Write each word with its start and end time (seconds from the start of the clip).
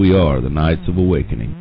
We 0.00 0.14
are 0.14 0.40
the 0.40 0.48
Knights 0.48 0.88
of 0.88 0.96
Awakening. 0.96 1.58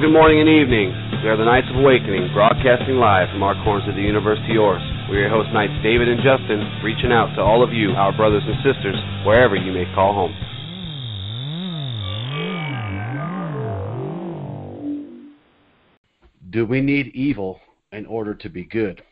Good 0.00 0.12
morning 0.12 0.40
and 0.40 0.48
evening. 0.48 0.94
We 1.22 1.28
are 1.28 1.36
the 1.36 1.44
Knights 1.44 1.66
of 1.68 1.76
Awakening, 1.76 2.32
broadcasting 2.32 2.96
live 2.96 3.28
from 3.28 3.42
our 3.42 3.52
corners 3.62 3.86
of 3.86 3.96
the 3.96 4.00
universe 4.00 4.38
to 4.46 4.50
yours. 4.50 4.80
We 5.10 5.18
are 5.18 5.20
your 5.20 5.28
hosts, 5.28 5.52
Knights 5.52 5.74
David 5.82 6.08
and 6.08 6.22
Justin, 6.22 6.80
reaching 6.82 7.12
out 7.12 7.34
to 7.34 7.42
all 7.42 7.62
of 7.62 7.74
you, 7.74 7.90
our 7.90 8.10
brothers 8.10 8.42
and 8.46 8.56
sisters, 8.64 8.96
wherever 9.26 9.56
you 9.56 9.72
may 9.72 9.84
call 9.94 10.14
home. 10.14 10.34
Do 16.48 16.64
we 16.64 16.80
need 16.80 17.08
evil 17.08 17.60
in 17.92 18.06
order 18.06 18.34
to 18.34 18.48
be 18.48 18.64
good? 18.64 19.02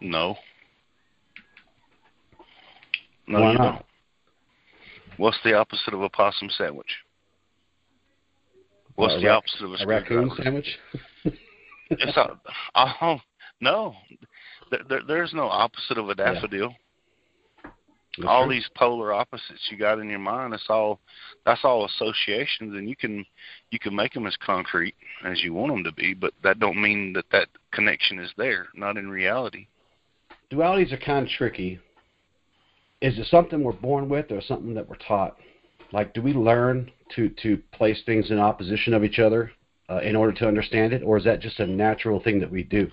No. 0.00 0.36
No, 3.28 3.40
Why 3.40 3.52
you 3.52 3.58
not? 3.58 3.72
don't. 3.72 3.84
What's 5.18 5.38
the 5.44 5.52
opposite 5.52 5.92
of 5.92 6.00
a 6.00 6.08
possum 6.08 6.48
sandwich? 6.56 6.88
What's 9.00 9.14
Uh, 9.14 9.20
the 9.20 9.28
opposite 9.28 9.64
of 9.64 9.72
a, 9.72 9.82
A 9.82 9.86
raccoon 9.86 10.30
sandwich? 10.36 10.78
It's 11.92 12.16
a, 12.16 12.38
oh, 12.76 13.18
no. 13.60 13.96
There, 14.70 14.80
there, 14.88 15.00
there's 15.08 15.34
no 15.34 15.48
opposite 15.48 15.98
of 15.98 16.08
a 16.08 16.14
daffodil. 16.14 16.72
That's 17.64 18.28
all 18.28 18.44
true. 18.44 18.54
these 18.54 18.68
polar 18.76 19.12
opposites 19.12 19.68
you 19.70 19.76
got 19.76 19.98
in 19.98 20.08
your 20.08 20.20
mind, 20.20 20.54
it's 20.54 20.66
all 20.68 21.00
that's 21.44 21.64
all 21.64 21.84
associations, 21.86 22.74
and 22.76 22.88
you 22.88 22.94
can 22.94 23.24
you 23.70 23.78
can 23.80 23.94
make 23.96 24.12
them 24.12 24.26
as 24.26 24.36
concrete 24.36 24.94
as 25.24 25.42
you 25.42 25.52
want 25.52 25.72
them 25.72 25.82
to 25.82 25.92
be, 25.92 26.14
but 26.14 26.32
that 26.44 26.60
don't 26.60 26.80
mean 26.80 27.12
that 27.14 27.24
that 27.32 27.48
connection 27.72 28.20
is 28.20 28.30
there, 28.36 28.68
not 28.74 28.96
in 28.96 29.08
reality. 29.10 29.66
Dualities 30.52 30.92
are 30.92 30.98
kind 30.98 31.26
of 31.26 31.32
tricky. 31.32 31.80
Is 33.00 33.18
it 33.18 33.26
something 33.26 33.62
we're 33.64 33.72
born 33.72 34.08
with 34.08 34.30
or 34.30 34.40
something 34.42 34.74
that 34.74 34.88
we're 34.88 34.96
taught? 34.96 35.36
Like, 35.92 36.14
do 36.14 36.22
we 36.22 36.32
learn 36.32 36.90
to, 37.16 37.28
to 37.42 37.58
place 37.72 38.00
things 38.06 38.30
in 38.30 38.38
opposition 38.38 38.94
of 38.94 39.02
each 39.04 39.18
other 39.18 39.50
uh, 39.88 39.98
in 39.98 40.14
order 40.14 40.32
to 40.32 40.46
understand 40.46 40.92
it, 40.92 41.02
or 41.02 41.18
is 41.18 41.24
that 41.24 41.40
just 41.40 41.58
a 41.58 41.66
natural 41.66 42.20
thing 42.20 42.38
that 42.40 42.50
we 42.50 42.62
do? 42.62 42.88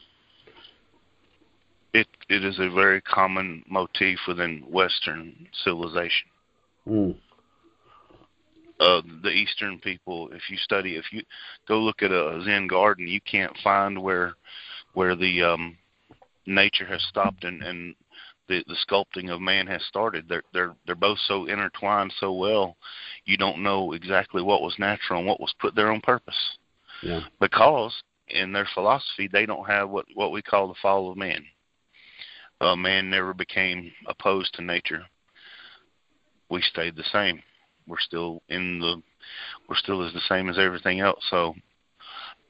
It 1.94 2.08
it 2.30 2.44
is 2.44 2.59
a 2.59 2.70
very 2.70 3.02
common 3.02 3.64
motif 3.70 4.20
within 4.28 4.64
Western 4.70 5.48
civilization. 5.64 6.28
Mm. 6.88 7.16
uh, 8.80 9.02
the 9.23 9.30
Eastern 9.30 9.80
people. 9.80 10.30
If 10.32 10.50
you 10.50 10.58
study, 10.58 10.95
if 10.95 11.06
you 11.11 11.23
go 11.67 11.80
look 11.80 12.02
at 12.02 12.11
a 12.11 12.42
Zen 12.45 12.67
garden, 12.67 13.08
you 13.08 13.20
can't 13.22 13.56
find 13.64 14.02
where 14.02 14.34
where 14.94 15.16
the 15.16 15.44
um, 15.44 15.78
nature 16.45 16.86
has 16.86 17.04
stopped 17.04 17.44
and, 17.44 17.61
and 17.61 17.95
the 18.48 18.64
the 18.67 18.78
sculpting 18.88 19.34
of 19.34 19.42
man 19.42 19.67
has 19.67 19.84
started. 19.86 20.26
They're 20.28 20.44
they're 20.53 20.76
they're 20.86 20.95
both 20.95 21.20
so 21.28 21.45
intertwined 21.45 22.14
so 22.20 22.34
well, 22.34 22.78
you 23.26 23.38
don't 23.38 23.64
know 23.64 23.94
exactly 23.94 24.42
what 24.42 24.61
was 24.61 24.76
natural 24.80 25.20
and 25.20 25.27
what 25.27 25.39
was 25.39 25.54
put 25.60 25.76
there 25.76 25.92
on 25.92 26.02
purpose. 26.02 26.58
Yeah. 27.04 27.21
Because 27.39 27.95
in 28.30 28.52
their 28.52 28.67
philosophy, 28.73 29.30
they 29.32 29.45
don't 29.45 29.67
have 29.67 29.89
what 29.89 30.05
what 30.14 30.32
we 30.32 30.42
call 30.42 30.67
the 30.67 30.76
fall 30.82 31.11
of 31.11 31.17
man. 31.17 31.44
Uh, 32.60 32.76
man 32.76 33.10
never 33.10 33.33
became 33.33 33.92
opposed 34.08 34.54
to 34.55 34.64
nature. 34.64 35.04
We 36.50 36.61
stayed 36.61 36.95
the 36.95 37.04
same 37.11 37.44
we're 37.88 38.00
still 38.00 38.42
in 38.50 38.80
the 38.80 39.02
we're 39.67 39.76
still 39.76 40.05
as 40.05 40.14
the 40.14 40.21
same 40.27 40.50
as 40.50 40.58
everything 40.58 41.00
else 41.00 41.23
so 41.30 41.55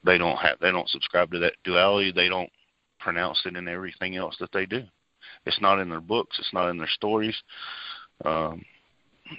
they 0.04 0.18
don't 0.18 0.36
have 0.36 0.58
they 0.60 0.70
don't 0.70 0.88
subscribe 0.88 1.30
to 1.30 1.38
that 1.38 1.54
duality 1.64 2.12
they 2.12 2.28
don't 2.28 2.50
pronounce 2.98 3.40
it 3.46 3.56
in 3.56 3.68
everything 3.68 4.16
else 4.16 4.36
that 4.40 4.52
they 4.52 4.66
do 4.66 4.82
it's 5.46 5.60
not 5.60 5.78
in 5.78 5.88
their 5.88 6.00
books 6.00 6.38
it's 6.38 6.52
not 6.52 6.68
in 6.70 6.78
their 6.78 6.88
stories 6.88 7.36
um 8.24 8.64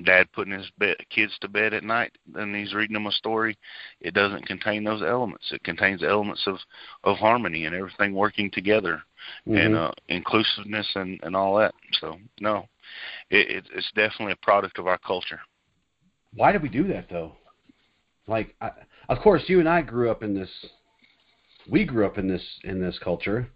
dad 0.04 0.28
putting 0.34 0.54
his 0.54 0.70
bed, 0.78 0.96
kids 1.10 1.36
to 1.42 1.48
bed 1.48 1.74
at 1.74 1.84
night 1.84 2.12
and 2.36 2.56
he's 2.56 2.74
reading 2.76 2.94
them 2.94 3.08
a 3.08 3.12
story 3.12 3.58
it 4.02 4.14
doesn't 4.14 4.46
contain 4.46 4.84
those 4.84 5.02
elements 5.02 5.46
it 5.52 5.64
contains 5.64 6.04
elements 6.04 6.46
of 6.46 6.58
of 7.04 7.18
harmony 7.18 7.66
and 7.66 7.76
everything 7.76 8.14
working 8.14 8.52
together 8.52 9.02
and 9.48 9.74
Mhm. 9.74 9.90
uh 9.90 9.92
inclusiveness 10.10 10.88
and 10.96 11.20
and 11.24 11.36
all 11.36 11.56
that 11.58 11.74
so 12.00 12.20
no 12.40 12.68
it, 13.32 13.50
it 13.50 13.66
it's 13.74 13.92
definitely 13.96 14.34
a 14.34 14.46
product 14.46 14.78
of 14.78 14.88
our 14.88 15.00
culture 15.00 15.42
Why 16.36 16.52
do 16.52 16.60
we 16.60 16.70
do 16.70 16.88
that 16.88 17.10
though? 17.10 17.36
Like, 18.28 18.56
I, 18.62 18.72
of 19.10 19.20
course, 19.20 19.42
you 19.48 19.60
and 19.60 19.68
I 19.68 19.82
grew 19.82 20.12
up 20.12 20.22
in 20.22 20.36
this. 20.36 20.50
We 21.68 21.84
grew 21.84 22.06
up 22.06 22.20
in 22.20 22.28
this 22.28 22.44
in 22.64 22.80
this 22.80 23.00
culture, 23.00 23.48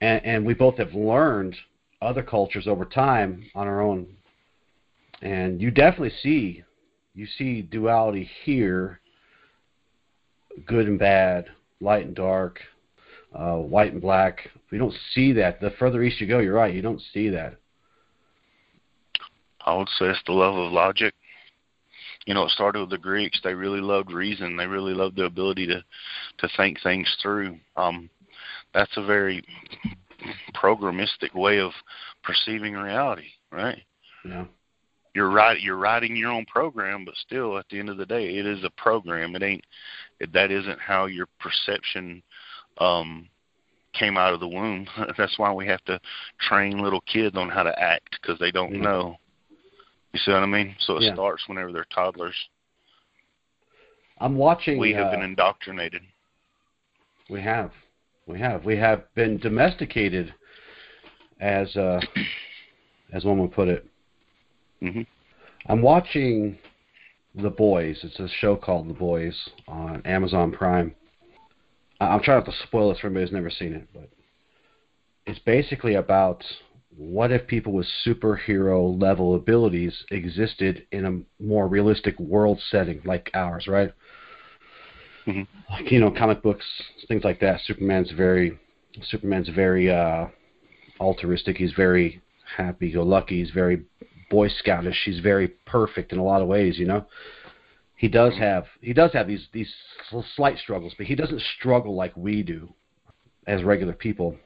and, 0.00 0.24
and 0.24 0.44
we 0.44 0.52
both 0.54 0.78
have 0.78 0.94
learned 0.94 1.56
other 2.02 2.22
cultures 2.22 2.66
over 2.66 2.84
time 2.84 3.44
on 3.54 3.66
our 3.66 3.80
own. 3.80 4.06
And 5.22 5.60
you 5.60 5.70
definitely 5.70 6.12
see, 6.22 6.62
you 7.14 7.26
see 7.38 7.62
duality 7.62 8.28
here. 8.44 9.00
Good 10.66 10.86
and 10.86 10.98
bad, 10.98 11.46
light 11.80 12.06
and 12.06 12.14
dark, 12.14 12.60
uh, 13.34 13.56
white 13.56 13.92
and 13.92 14.00
black. 14.00 14.48
We 14.70 14.78
don't 14.78 14.94
see 15.12 15.32
that. 15.34 15.60
The 15.60 15.70
further 15.78 16.02
east 16.02 16.20
you 16.20 16.26
go, 16.26 16.38
you're 16.38 16.54
right. 16.54 16.74
You 16.74 16.82
don't 16.82 17.02
see 17.12 17.28
that. 17.30 17.56
I 19.66 19.74
would 19.74 19.88
say 19.98 20.06
it's 20.06 20.20
the 20.26 20.32
love 20.32 20.54
of 20.54 20.72
logic. 20.72 21.12
You 22.26 22.34
know, 22.34 22.44
it 22.44 22.50
started 22.50 22.80
with 22.80 22.90
the 22.90 22.98
Greeks. 22.98 23.40
They 23.42 23.54
really 23.54 23.80
loved 23.80 24.12
reason. 24.12 24.56
They 24.56 24.66
really 24.66 24.94
loved 24.94 25.16
the 25.16 25.24
ability 25.24 25.66
to 25.66 25.84
to 26.38 26.48
think 26.56 26.80
things 26.82 27.14
through. 27.22 27.58
Um, 27.76 28.08
that's 28.72 28.96
a 28.96 29.04
very 29.04 29.42
programmistic 30.54 31.34
way 31.34 31.58
of 31.60 31.72
perceiving 32.22 32.74
reality, 32.74 33.28
right? 33.50 33.82
Yeah. 34.24 34.44
You're 35.14 35.30
right. 35.30 35.58
You're 35.60 35.78
writing 35.78 36.14
your 36.14 36.30
own 36.30 36.44
program, 36.44 37.04
but 37.06 37.14
still, 37.16 37.56
at 37.58 37.64
the 37.70 37.78
end 37.78 37.88
of 37.88 37.96
the 37.96 38.04
day, 38.04 38.36
it 38.36 38.44
is 38.44 38.62
a 38.64 38.70
program. 38.70 39.34
It 39.34 39.42
ain't. 39.42 39.64
It, 40.20 40.32
that 40.34 40.50
isn't 40.50 40.78
how 40.78 41.06
your 41.06 41.26
perception 41.40 42.22
um, 42.78 43.28
came 43.94 44.18
out 44.18 44.34
of 44.34 44.40
the 44.40 44.48
womb. 44.48 44.86
That's 45.16 45.38
why 45.38 45.52
we 45.52 45.66
have 45.68 45.82
to 45.84 45.98
train 46.40 46.82
little 46.82 47.00
kids 47.02 47.36
on 47.36 47.48
how 47.48 47.62
to 47.62 47.78
act 47.82 48.18
because 48.20 48.38
they 48.38 48.50
don't 48.50 48.74
Yeah. 48.74 48.80
know. 48.80 49.16
You 50.12 50.20
see 50.20 50.32
what 50.32 50.42
I 50.42 50.46
mean? 50.46 50.76
So 50.80 50.96
it 50.96 51.04
Yeah. 51.04 51.14
starts 51.14 51.48
whenever 51.48 51.72
they're 51.72 51.86
toddlers. 51.86 52.36
I'm 54.18 54.36
watching. 54.36 54.78
We 54.78 54.92
have 54.92 55.08
uh, 55.08 55.10
been 55.10 55.22
indoctrinated. 55.22 56.02
We 57.28 57.40
have, 57.42 57.72
we 58.26 58.40
have, 58.40 58.64
we 58.64 58.76
have 58.76 59.02
been 59.14 59.38
domesticated, 59.38 60.34
as 61.40 61.76
uh, 61.76 62.00
as 63.12 63.24
one 63.24 63.38
would 63.38 63.52
put 63.52 63.68
it. 63.68 63.86
hmm 64.80 65.02
I'm 65.68 65.82
watching 65.82 66.58
The 67.34 67.50
Boys. 67.50 67.98
It's 68.02 68.20
a 68.20 68.28
show 68.40 68.56
called 68.56 68.88
The 68.88 68.94
Boys 68.94 69.34
on 69.66 70.02
Amazon 70.04 70.52
Prime. 70.52 70.94
I'm 72.00 72.22
trying 72.22 72.38
not 72.38 72.46
to 72.46 72.66
spoil 72.66 72.90
this 72.90 73.00
for 73.00 73.06
anybody 73.06 73.24
who's 73.26 73.32
never 73.32 73.50
seen 73.50 73.72
it, 73.72 73.88
but 73.92 74.08
it's 75.26 75.40
basically 75.40 75.94
about 75.94 76.44
what 76.96 77.32
if 77.32 77.46
people 77.46 77.72
with 77.72 77.86
superhero 78.06 79.00
level 79.00 79.34
abilities 79.34 80.04
existed 80.10 80.86
in 80.92 81.04
a 81.04 81.42
more 81.42 81.68
realistic 81.68 82.18
world 82.18 82.60
setting 82.70 83.00
like 83.04 83.30
ours, 83.34 83.66
right? 83.66 83.92
Mhm. 85.26 85.46
Like 85.70 85.90
you 85.90 86.00
know, 86.00 86.10
comic 86.10 86.42
books, 86.42 86.64
things 87.08 87.24
like 87.24 87.40
that. 87.40 87.60
Superman's 87.62 88.10
very, 88.12 88.58
Superman's 89.02 89.48
very 89.48 89.90
uh, 89.90 90.26
altruistic. 91.00 91.56
He's 91.56 91.72
very 91.72 92.20
happy-go-lucky. 92.56 93.38
He's 93.40 93.50
very 93.50 93.82
Boy 94.30 94.48
Scoutish. 94.48 95.02
He's 95.04 95.20
very 95.20 95.48
perfect 95.66 96.12
in 96.12 96.18
a 96.18 96.24
lot 96.24 96.42
of 96.42 96.48
ways. 96.48 96.78
You 96.78 96.86
know, 96.86 97.06
he 97.96 98.08
does 98.08 98.34
have 98.38 98.66
he 98.80 98.92
does 98.92 99.12
have 99.12 99.26
these 99.26 99.46
these 99.52 99.72
slight 100.36 100.58
struggles, 100.58 100.94
but 100.96 101.06
he 101.06 101.14
doesn't 101.14 101.42
struggle 101.58 101.94
like 101.94 102.16
we 102.16 102.42
do 102.42 102.72
as 103.46 103.62
regular 103.62 103.92
people. 103.92 104.36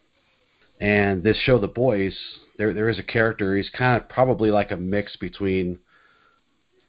And 0.80 1.22
this 1.22 1.36
show, 1.36 1.58
The 1.58 1.68
Boys, 1.68 2.16
there 2.56 2.72
there 2.72 2.88
is 2.88 2.98
a 2.98 3.02
character. 3.02 3.56
He's 3.56 3.70
kind 3.70 4.00
of 4.00 4.08
probably 4.08 4.50
like 4.50 4.70
a 4.70 4.76
mix 4.76 5.16
between. 5.16 5.78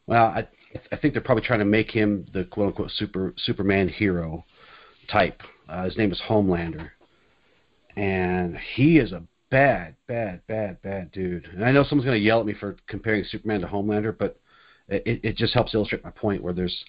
Well, 0.08 0.26
I 0.26 0.48
I 0.92 0.96
think 0.96 1.14
they're 1.14 1.22
probably 1.22 1.44
trying 1.44 1.60
to 1.60 1.66
make 1.66 1.92
him 1.92 2.26
the 2.34 2.46
quote 2.46 2.68
unquote 2.68 2.92
super 2.92 3.34
Superman 3.38 3.90
hero 3.90 4.46
type. 5.10 5.42
Uh, 5.68 5.86
his 5.86 5.98
name 5.98 6.12
is 6.12 6.22
Homelander, 6.28 6.90
and 7.96 8.58
he 8.76 8.98
is 8.98 9.12
a 9.12 9.24
bad, 9.50 9.96
bad, 10.08 10.42
bad, 10.48 10.82
bad 10.82 11.12
dude. 11.12 11.46
And 11.46 11.64
I 11.64 11.72
know 11.72 11.84
someone's 11.84 12.06
going 12.06 12.20
to 12.20 12.26
yell 12.26 12.40
at 12.40 12.46
me 12.46 12.54
for 12.54 12.76
comparing 12.88 13.24
Superman 13.26 13.62
to 13.62 13.68
Homelander, 13.68 14.18
but 14.18 14.40
it, 14.88 15.20
it 15.24 15.36
just 15.38 15.54
helps 15.54 15.74
illustrate 15.74 16.04
my 16.04 16.12
point. 16.12 16.44
Where 16.44 16.54
there's 16.54 16.84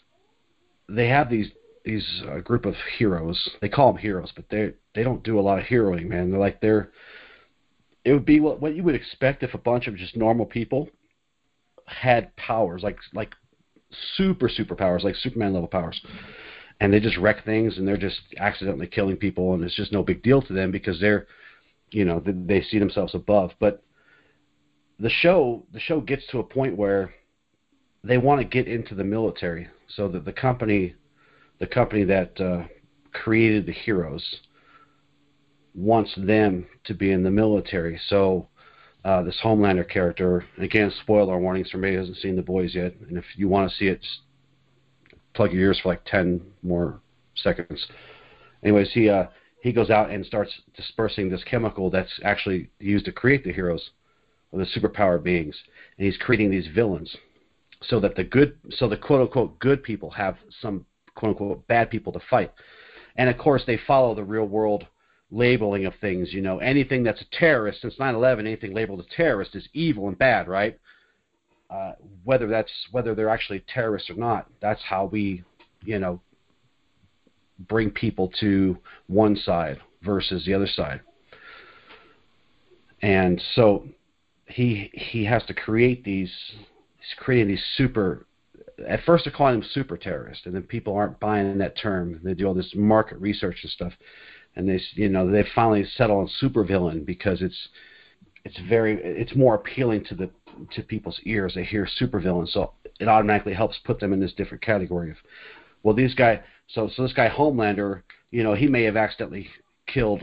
they 0.89 1.09
have 1.09 1.29
these 1.31 1.49
these 1.85 2.23
uh, 2.31 2.39
group 2.39 2.65
of 2.65 2.75
heroes. 2.99 3.51
They 3.61 3.69
call 3.69 3.93
them 3.93 4.01
heroes, 4.01 4.33
but 4.35 4.47
they 4.51 4.73
they 4.95 5.03
don't 5.03 5.23
do 5.23 5.39
a 5.39 5.43
lot 5.43 5.59
of 5.59 5.65
heroing, 5.65 6.07
man. 6.07 6.31
They're 6.31 6.41
like 6.41 6.61
they're 6.61 6.91
it 8.05 8.13
would 8.13 8.25
be 8.25 8.41
what 8.41 8.61
what 8.61 8.75
you 8.75 8.83
would 8.83 8.95
expect 8.95 9.43
if 9.43 9.55
a 9.55 9.59
bunch 9.59 9.87
of 9.87 9.97
just 9.97 10.17
normal 10.17 10.47
people 10.47 10.89
had 11.87 12.35
powers 12.37 12.83
like 12.83 12.99
like 13.13 13.35
super 14.17 14.49
super 14.49 14.75
powers 14.75 15.05
like 15.05 15.17
Superman 15.17 15.53
level 15.53 15.69
powers. 15.69 16.01
And 16.81 16.93
they 16.93 16.99
just 16.99 17.19
wreck 17.19 17.45
things, 17.45 17.79
and 17.79 17.87
they're 17.87 17.97
just 17.97 18.21
accidentally 18.39 18.89
killing 18.89 19.17
people, 19.17 19.55
and 19.55 19.63
it's 19.63 19.77
just 19.77 19.93
no 19.93 20.03
big 20.03 20.23
deal 20.23 20.43
to 20.43 20.53
them 20.53 20.73
because 20.73 20.99
they're, 20.99 21.29
you 21.93 22.05
know, 22.05 22.19
they, 22.19 22.33
they 22.33 22.63
see 22.63 22.81
themselves 22.81 23.15
above. 23.15 23.53
But 23.61 23.85
the 24.99 25.11
show, 25.11 25.65
the 25.73 25.79
show 25.79 26.01
gets 26.01 26.27
to 26.29 26.41
a 26.41 26.45
point 26.45 26.77
where 26.77 27.15
they 28.03 28.19
want 28.19 28.41
to 28.41 28.45
get 28.45 28.67
into 28.67 28.97
the 28.97 29.05
military, 29.05 29.69
so 29.87 30.09
that 30.09 30.25
the 30.25 30.33
company, 30.33 30.95
the 31.61 31.69
company 31.69 32.03
that 32.05 32.41
uh, 32.41 32.65
created 33.13 33.67
the 33.67 33.73
heroes, 33.73 34.41
wants 35.75 36.13
them 36.17 36.67
to 36.85 36.95
be 36.95 37.13
in 37.13 37.23
the 37.23 37.31
military. 37.31 38.01
So 38.09 38.49
uh, 39.05 39.23
this 39.23 39.39
Homelander 39.43 39.89
character, 39.89 40.45
again, 40.59 40.93
spoiler 41.03 41.39
warnings 41.39 41.71
for 41.71 41.79
me 41.79 41.93
who 41.93 41.99
hasn't 41.99 42.19
seen 42.19 42.37
The 42.37 42.43
Boys 42.43 42.75
yet, 42.75 42.95
and 43.09 43.19
if 43.19 43.25
you 43.37 43.49
want 43.49 43.71
to 43.71 43.77
see 43.77 43.87
it, 43.87 44.05
plug 45.35 45.53
your 45.53 45.63
ears 45.63 45.81
for 45.83 45.89
like 45.89 46.05
10 46.05 46.41
more 46.63 47.01
seconds. 47.35 47.87
Anyways, 48.63 48.93
he 48.93 49.09
uh, 49.09 49.27
he 49.61 49.73
goes 49.73 49.91
out 49.91 50.11
and 50.11 50.25
starts 50.25 50.53
dispersing 50.77 51.29
this 51.29 51.43
chemical 51.45 51.91
that's 51.91 52.21
actually 52.25 52.71
used 52.79 53.05
to 53.07 53.13
create 53.13 53.45
the 53.45 53.53
heroes, 53.53 53.91
or 54.53 54.61
the 54.61 54.67
superpower 54.67 55.21
beings, 55.23 55.57
and 55.99 56.07
he's 56.07 56.17
creating 56.17 56.51
these 56.51 56.69
villains, 56.69 57.17
so 57.81 57.99
that 57.99 58.15
the 58.15 58.25
good, 58.25 58.57
so 58.71 58.89
the 58.89 58.97
quote 58.97 59.23
unquote 59.23 59.59
good 59.59 59.83
people 59.83 60.11
have 60.11 60.37
some 60.61 60.87
quote 61.17 61.31
unquote 61.31 61.67
bad 61.67 61.91
people 61.91 62.13
to 62.13 62.21
fight, 62.31 62.53
and 63.17 63.29
of 63.29 63.37
course 63.37 63.63
they 63.67 63.79
follow 63.87 64.15
the 64.15 64.23
real 64.23 64.47
world 64.47 64.87
labeling 65.33 65.87
of 65.87 65.95
things. 66.01 66.33
You 66.33 66.43
know, 66.43 66.59
anything 66.59 67.03
that's 67.03 67.23
a 67.23 67.37
terrorist 67.37 67.81
since 67.81 67.99
9/11, 67.99 68.41
anything 68.41 68.75
labeled 68.75 69.01
a 69.01 69.17
terrorist 69.17 69.57
is 69.57 69.69
evil 69.73 70.09
and 70.09 70.17
bad, 70.17 70.47
right? 70.47 70.79
Uh, 71.71 71.93
whether 72.23 72.47
that's 72.47 72.71
whether 72.91 73.15
they're 73.15 73.31
actually 73.31 73.61
terrorists 73.61 74.11
or 74.11 74.15
not, 74.15 74.47
that's 74.61 74.83
how 74.83 75.07
we, 75.07 75.43
you 75.83 75.99
know, 75.99 76.21
bring 77.67 77.91
people 77.91 78.31
to 78.41 78.77
one 79.07 79.35
side 79.35 79.81
versus 80.03 80.45
the 80.45 80.53
other 80.53 80.67
side. 80.67 81.01
And 83.01 83.43
so 83.55 83.89
he 84.47 84.91
he 84.93 85.25
has 85.25 85.45
to 85.47 85.55
create 85.55 86.05
these 86.05 86.33
he's 86.99 87.15
creating 87.17 87.49
these 87.49 87.65
super 87.77 88.27
at 88.87 89.03
first 89.05 89.25
they're 89.25 89.33
calling 89.33 89.61
them 89.61 89.69
super 89.73 89.97
terrorists 89.97 90.45
and 90.45 90.55
then 90.55 90.63
people 90.63 90.95
aren't 90.95 91.19
buying 91.21 91.57
that 91.59 91.77
term. 91.79 92.21
They 92.23 92.35
do 92.35 92.47
all 92.47 92.55
this 92.55 92.75
market 92.75 93.19
research 93.19 93.61
and 93.63 93.71
stuff 93.71 93.93
and 94.57 94.69
they 94.69 94.81
you 94.95 95.09
know 95.09 95.31
they 95.31 95.45
finally 95.55 95.85
settle 95.97 96.19
on 96.19 96.31
supervillain 96.41 97.05
because 97.05 97.43
it's 97.43 97.69
it's 98.45 98.59
very 98.69 98.99
it's 99.03 99.35
more 99.35 99.55
appealing 99.55 100.05
to 100.05 100.15
the 100.15 100.31
to 100.75 100.83
people's 100.83 101.21
ears. 101.25 101.55
They 101.55 101.65
hear 101.65 101.89
supervillain, 102.01 102.49
so 102.49 102.73
it 103.01 103.09
automatically 103.09 103.55
helps 103.55 103.79
put 103.85 104.01
them 104.01 104.13
in 104.13 104.21
this 104.21 104.33
different 104.33 104.63
category 104.63 105.11
of 105.11 105.17
well 105.83 105.95
these 105.95 106.15
guy 106.15 106.43
so 106.69 106.91
so 106.95 107.03
this 107.03 107.13
guy 107.13 107.29
Homelander 107.29 108.03
you 108.31 108.43
know 108.43 108.55
he 108.55 108.67
may 108.67 108.83
have 108.85 108.97
accidentally 108.97 109.49
killed 109.87 110.23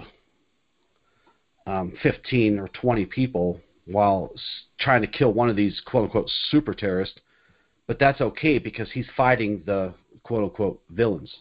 um, 1.66 1.94
15 2.02 2.58
or 2.58 2.68
20 2.70 3.06
people 3.06 3.60
while 3.86 4.32
trying 4.80 5.02
to 5.02 5.08
kill 5.08 5.34
one 5.34 5.50
of 5.50 5.56
these 5.56 5.82
quote 5.86 6.06
unquote 6.06 6.30
super 6.50 6.74
terrorists, 6.74 7.20
but 7.88 8.00
that's 8.00 8.22
okay 8.22 8.60
because 8.60 8.92
he's 8.92 9.08
fighting 9.18 9.64
the 9.66 9.94
quote 10.24 10.44
unquote 10.44 10.82
villains 10.92 11.34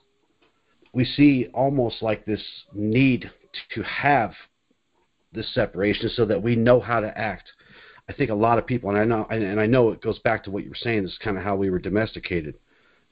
we 0.98 1.04
see 1.04 1.46
almost 1.54 2.02
like 2.02 2.24
this 2.24 2.42
need 2.74 3.30
to 3.72 3.82
have 3.84 4.32
this 5.32 5.54
separation 5.54 6.08
so 6.08 6.24
that 6.24 6.42
we 6.42 6.56
know 6.56 6.80
how 6.80 6.98
to 6.98 7.16
act. 7.16 7.52
I 8.08 8.12
think 8.12 8.30
a 8.30 8.34
lot 8.34 8.58
of 8.58 8.66
people, 8.66 8.90
and 8.90 8.98
I 8.98 9.04
know, 9.04 9.24
and 9.30 9.60
I 9.60 9.66
know 9.66 9.90
it 9.90 10.02
goes 10.02 10.18
back 10.18 10.42
to 10.42 10.50
what 10.50 10.64
you 10.64 10.70
were 10.70 10.74
saying. 10.74 11.04
This 11.04 11.12
is 11.12 11.18
kind 11.18 11.38
of 11.38 11.44
how 11.44 11.54
we 11.54 11.70
were 11.70 11.78
domesticated, 11.78 12.56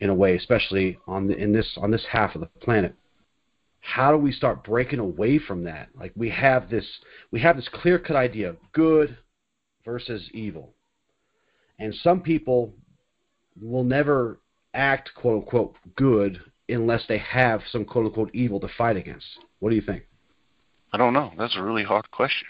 in 0.01 0.11
a 0.11 0.15
way, 0.15 0.35
especially 0.35 0.99
on 1.07 1.29
the, 1.29 1.37
in 1.37 1.53
this 1.53 1.79
on 1.81 1.93
this 1.93 2.05
half 2.11 2.35
of 2.35 2.41
the 2.41 2.49
planet. 2.61 2.93
How 3.79 4.11
do 4.11 4.19
we 4.19 4.33
start 4.33 4.65
breaking 4.65 4.99
away 4.99 5.39
from 5.39 5.63
that? 5.63 5.91
Like 5.95 6.11
we 6.17 6.29
have 6.31 6.69
this, 6.69 6.87
we 7.31 7.39
have 7.43 7.55
this 7.55 7.69
clear-cut 7.73 8.17
idea 8.17 8.49
of 8.49 8.57
good 8.73 9.17
versus 9.85 10.29
evil, 10.35 10.75
and 11.79 11.95
some 11.95 12.21
people 12.21 12.75
will 13.63 13.85
never 13.85 14.41
act 14.75 15.13
quote 15.15 15.45
unquote 15.45 15.77
good 15.95 16.41
unless 16.69 17.05
they 17.09 17.19
have 17.19 17.63
some 17.71 17.85
quote 17.85 18.07
unquote 18.07 18.35
evil 18.35 18.61
to 18.61 18.69
fight 18.77 18.97
against. 18.97 19.27
What 19.61 19.71
do 19.71 19.77
you 19.77 19.83
think? 19.83 20.05
I 20.93 20.99
don't 20.99 21.13
know. 21.13 21.33
That's 21.39 21.57
a 21.57 21.63
really 21.63 21.85
hard 21.85 22.11
question. 22.11 22.49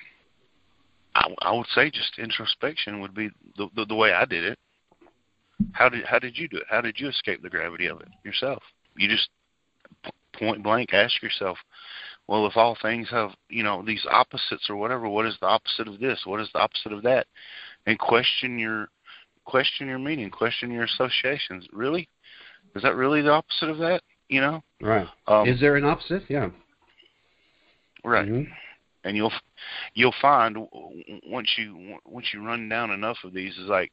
I, 1.15 1.35
I 1.43 1.53
would 1.53 1.67
say 1.75 1.91
just 1.91 2.19
introspection 2.19 3.01
would 3.01 3.15
be 3.15 3.31
the, 3.57 3.69
the 3.75 3.87
the 3.87 3.95
way 3.95 4.13
I 4.13 4.25
did 4.25 4.45
it. 4.45 4.59
How 5.73 5.89
did 5.89 6.05
how 6.05 6.19
did 6.19 6.37
you 6.37 6.49
do 6.49 6.59
it? 6.59 6.65
How 6.69 6.81
did 6.81 7.01
you 7.01 7.09
escape 7.09 7.43
the 7.43 7.51
gravity 7.51 7.87
of 7.87 8.01
it 8.01 8.09
yourself? 8.25 8.63
You 8.97 9.09
just 9.09 9.29
point 10.39 10.63
blank 10.63 10.93
ask 10.93 11.23
yourself, 11.23 11.57
well, 12.29 12.47
if 12.47 12.57
all 12.57 12.77
things 12.81 13.09
have 13.11 13.31
you 13.49 13.63
know 13.63 13.83
these 13.85 14.07
opposites 14.11 14.69
or 14.69 14.77
whatever, 14.77 15.09
what 15.09 15.27
is 15.27 15.37
the 15.41 15.47
opposite 15.47 15.89
of 15.89 15.99
this? 15.99 16.23
What 16.25 16.41
is 16.41 16.49
the 16.53 16.61
opposite 16.61 16.93
of 16.93 17.03
that? 17.05 17.27
And 17.87 17.99
question 17.99 18.59
your 18.59 18.89
question 19.45 19.87
your 19.89 19.99
meaning, 19.99 20.31
question 20.31 20.71
your 20.71 20.85
associations. 20.85 21.67
Really, 21.73 22.09
is 22.77 22.83
that 22.83 22.95
really 22.95 23.23
the 23.23 23.31
opposite 23.31 23.71
of 23.71 23.79
that? 23.79 24.03
You 24.29 24.41
know? 24.41 24.63
Right. 24.81 25.07
Um, 25.27 25.49
Is 25.49 25.61
there 25.61 25.77
an 25.77 25.85
opposite? 25.85 26.25
Yeah. 26.29 26.51
Right. 28.05 28.29
Mm-hmm. 28.29 28.53
And 29.05 29.17
you'll 29.17 29.33
you'll 29.95 30.15
find 30.21 30.59
once 31.27 31.49
you 31.57 31.99
once 32.05 32.27
you 32.35 32.45
run 32.45 32.69
down 32.69 32.91
enough 32.91 33.19
of 33.25 33.33
these 33.33 33.57
is 33.57 33.69
like 33.69 33.93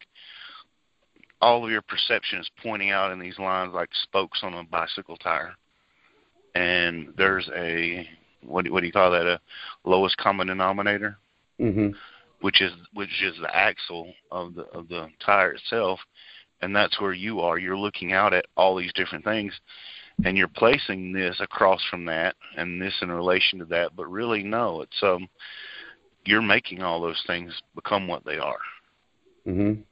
all 1.39 1.63
of 1.63 1.71
your 1.71 1.83
perception 1.83 2.39
is 2.39 2.49
pointing 2.61 2.89
out 2.89 3.11
in 3.11 3.19
these 3.19 3.37
lines 3.37 3.73
like 3.73 3.89
spokes 4.01 4.39
on 4.43 4.53
a 4.55 4.63
bicycle 4.63 5.17
tire. 5.17 5.53
And 6.55 7.13
there's 7.17 7.49
a 7.55 8.07
what 8.43 8.69
what 8.69 8.81
do 8.81 8.87
you 8.87 8.91
call 8.91 9.11
that 9.11 9.27
a 9.27 9.39
lowest 9.85 10.17
common 10.17 10.47
denominator? 10.47 11.17
Mm-hmm. 11.59 11.89
Which 12.41 12.61
is 12.61 12.71
which 12.93 13.23
is 13.23 13.35
the 13.39 13.55
axle 13.55 14.13
of 14.31 14.55
the 14.55 14.63
of 14.73 14.87
the 14.89 15.09
tire 15.23 15.53
itself 15.53 15.99
and 16.63 16.75
that's 16.75 16.99
where 16.99 17.13
you 17.13 17.41
are. 17.41 17.57
You're 17.57 17.77
looking 17.77 18.13
out 18.13 18.33
at 18.33 18.45
all 18.55 18.75
these 18.75 18.93
different 18.93 19.25
things, 19.25 19.53
and 20.23 20.37
you're 20.37 20.47
placing 20.47 21.11
this 21.11 21.35
across 21.39 21.81
from 21.89 22.05
that, 22.05 22.35
and 22.57 22.81
this 22.81 22.93
in 23.01 23.11
relation 23.11 23.59
to 23.59 23.65
that. 23.65 23.95
But 23.95 24.09
really, 24.09 24.43
no, 24.43 24.81
it's 24.81 25.03
um, 25.03 25.27
you're 26.25 26.41
making 26.41 26.81
all 26.81 27.01
those 27.01 27.21
things 27.27 27.53
become 27.75 28.07
what 28.07 28.23
they 28.23 28.37
are. 28.37 28.59
Mhm. 29.45 29.83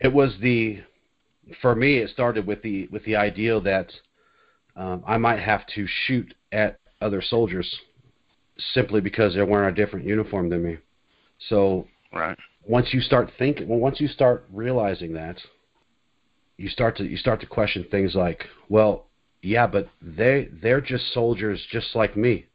It 0.00 0.12
was 0.12 0.36
the, 0.40 0.80
for 1.60 1.74
me, 1.74 1.98
it 1.98 2.10
started 2.10 2.46
with 2.46 2.62
the 2.62 2.86
with 2.92 3.04
the 3.04 3.16
idea 3.16 3.60
that 3.60 3.92
um, 4.76 5.02
I 5.06 5.18
might 5.18 5.40
have 5.40 5.66
to 5.74 5.86
shoot 6.06 6.32
at 6.52 6.78
other 7.00 7.20
soldiers 7.20 7.68
simply 8.74 9.00
because 9.00 9.34
they're 9.34 9.44
wearing 9.44 9.72
a 9.72 9.74
different 9.74 10.06
uniform 10.06 10.48
than 10.48 10.62
me. 10.62 10.78
So 11.48 11.88
right 12.12 12.38
once 12.66 12.88
you 12.92 13.00
start 13.00 13.30
thinking, 13.38 13.68
well, 13.68 13.78
once 13.78 14.00
you 14.00 14.08
start 14.08 14.46
realizing 14.52 15.14
that, 15.14 15.38
you 16.56 16.68
start 16.68 16.96
to 16.98 17.04
you 17.04 17.16
start 17.16 17.40
to 17.40 17.46
question 17.46 17.84
things 17.90 18.14
like, 18.14 18.44
well, 18.68 19.06
yeah, 19.42 19.66
but 19.66 19.88
they 20.00 20.48
they're 20.62 20.80
just 20.80 21.12
soldiers 21.12 21.64
just 21.70 21.94
like 21.94 22.16
me. 22.16 22.46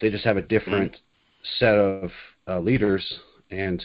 They 0.00 0.10
just 0.10 0.24
have 0.24 0.36
a 0.36 0.42
different 0.42 0.92
mm-hmm. 0.92 1.64
set 1.64 1.74
of 1.74 2.10
uh, 2.48 2.60
leaders, 2.60 3.20
and 3.50 3.84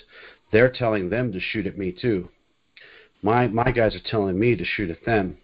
they're 0.51 0.71
telling 0.71 1.09
them 1.09 1.31
to 1.31 1.39
shoot 1.39 1.67
at 1.67 1.77
me 1.77 1.91
too. 1.91 2.29
My 3.21 3.47
my 3.47 3.71
guys 3.71 3.95
are 3.95 4.09
telling 4.09 4.39
me 4.39 4.55
to 4.55 4.65
shoot 4.65 4.89
at 4.89 5.05
them. 5.05 5.37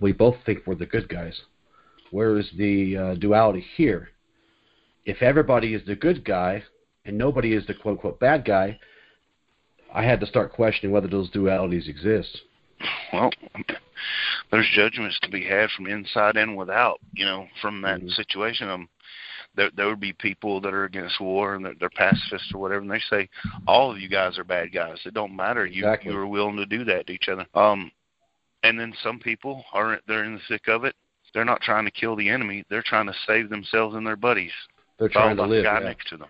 We 0.00 0.12
both 0.12 0.36
think 0.44 0.60
we're 0.66 0.74
the 0.74 0.86
good 0.86 1.08
guys. 1.08 1.40
Where 2.10 2.38
is 2.38 2.50
the 2.56 2.96
uh, 2.96 3.14
duality 3.14 3.64
here? 3.76 4.10
If 5.04 5.22
everybody 5.22 5.74
is 5.74 5.84
the 5.86 5.96
good 5.96 6.24
guy, 6.24 6.64
and 7.04 7.16
nobody 7.16 7.54
is 7.54 7.66
the 7.66 7.74
quote 7.74 7.96
unquote 7.96 8.20
bad 8.20 8.44
guy, 8.44 8.78
I 9.92 10.02
had 10.02 10.20
to 10.20 10.26
start 10.26 10.52
questioning 10.52 10.92
whether 10.92 11.08
those 11.08 11.30
dualities 11.30 11.88
exist. 11.88 12.42
Well, 13.12 13.30
there's 14.50 14.70
judgments 14.74 15.18
to 15.22 15.28
be 15.28 15.44
had 15.44 15.70
from 15.70 15.86
inside 15.86 16.36
and 16.36 16.56
without. 16.56 17.00
You 17.12 17.24
know, 17.24 17.46
from 17.60 17.82
that 17.82 17.98
mm-hmm. 17.98 18.08
situation. 18.10 18.68
Um, 18.68 18.88
there 19.56 19.70
there 19.76 19.88
would 19.88 20.00
be 20.00 20.12
people 20.12 20.60
that 20.60 20.72
are 20.72 20.84
against 20.84 21.20
war 21.20 21.56
and 21.56 21.64
they're, 21.64 21.74
they're 21.80 21.90
pacifists 21.90 22.52
or 22.54 22.60
whatever, 22.60 22.82
and 22.82 22.90
they 22.90 23.02
say 23.10 23.28
all 23.66 23.90
of 23.90 23.98
you 23.98 24.08
guys 24.08 24.38
are 24.38 24.44
bad 24.44 24.72
guys. 24.72 24.98
It 25.04 25.14
don't 25.14 25.34
matter. 25.34 25.66
You 25.66 25.84
exactly. 25.86 26.12
you 26.12 26.18
are 26.18 26.26
willing 26.26 26.56
to 26.56 26.66
do 26.66 26.84
that 26.84 27.06
to 27.08 27.12
each 27.12 27.28
other. 27.28 27.46
Um, 27.54 27.90
and 28.62 28.78
then 28.78 28.92
some 29.02 29.18
people 29.18 29.64
aren't. 29.72 30.06
they're 30.06 30.24
in 30.24 30.34
the 30.34 30.40
thick 30.48 30.68
of 30.68 30.84
it. 30.84 30.94
They're 31.32 31.44
not 31.44 31.62
trying 31.62 31.84
to 31.84 31.90
kill 31.90 32.16
the 32.16 32.28
enemy. 32.28 32.64
They're 32.68 32.82
trying 32.82 33.06
to 33.06 33.14
save 33.26 33.50
themselves 33.50 33.94
and 33.94 34.06
their 34.06 34.16
buddies. 34.16 34.52
They're 34.98 35.08
trying 35.08 35.36
to 35.36 35.44
live. 35.44 35.64
guy 35.64 35.80
yeah. 35.80 35.86
next 35.86 36.08
to 36.08 36.16
them. 36.16 36.28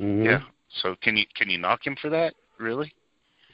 Mhm. 0.00 0.24
Yeah. 0.24 0.42
So 0.68 0.96
can 1.00 1.16
you 1.16 1.24
can 1.34 1.48
you 1.48 1.58
knock 1.58 1.86
him 1.86 1.96
for 1.96 2.10
that? 2.10 2.34
Really? 2.58 2.92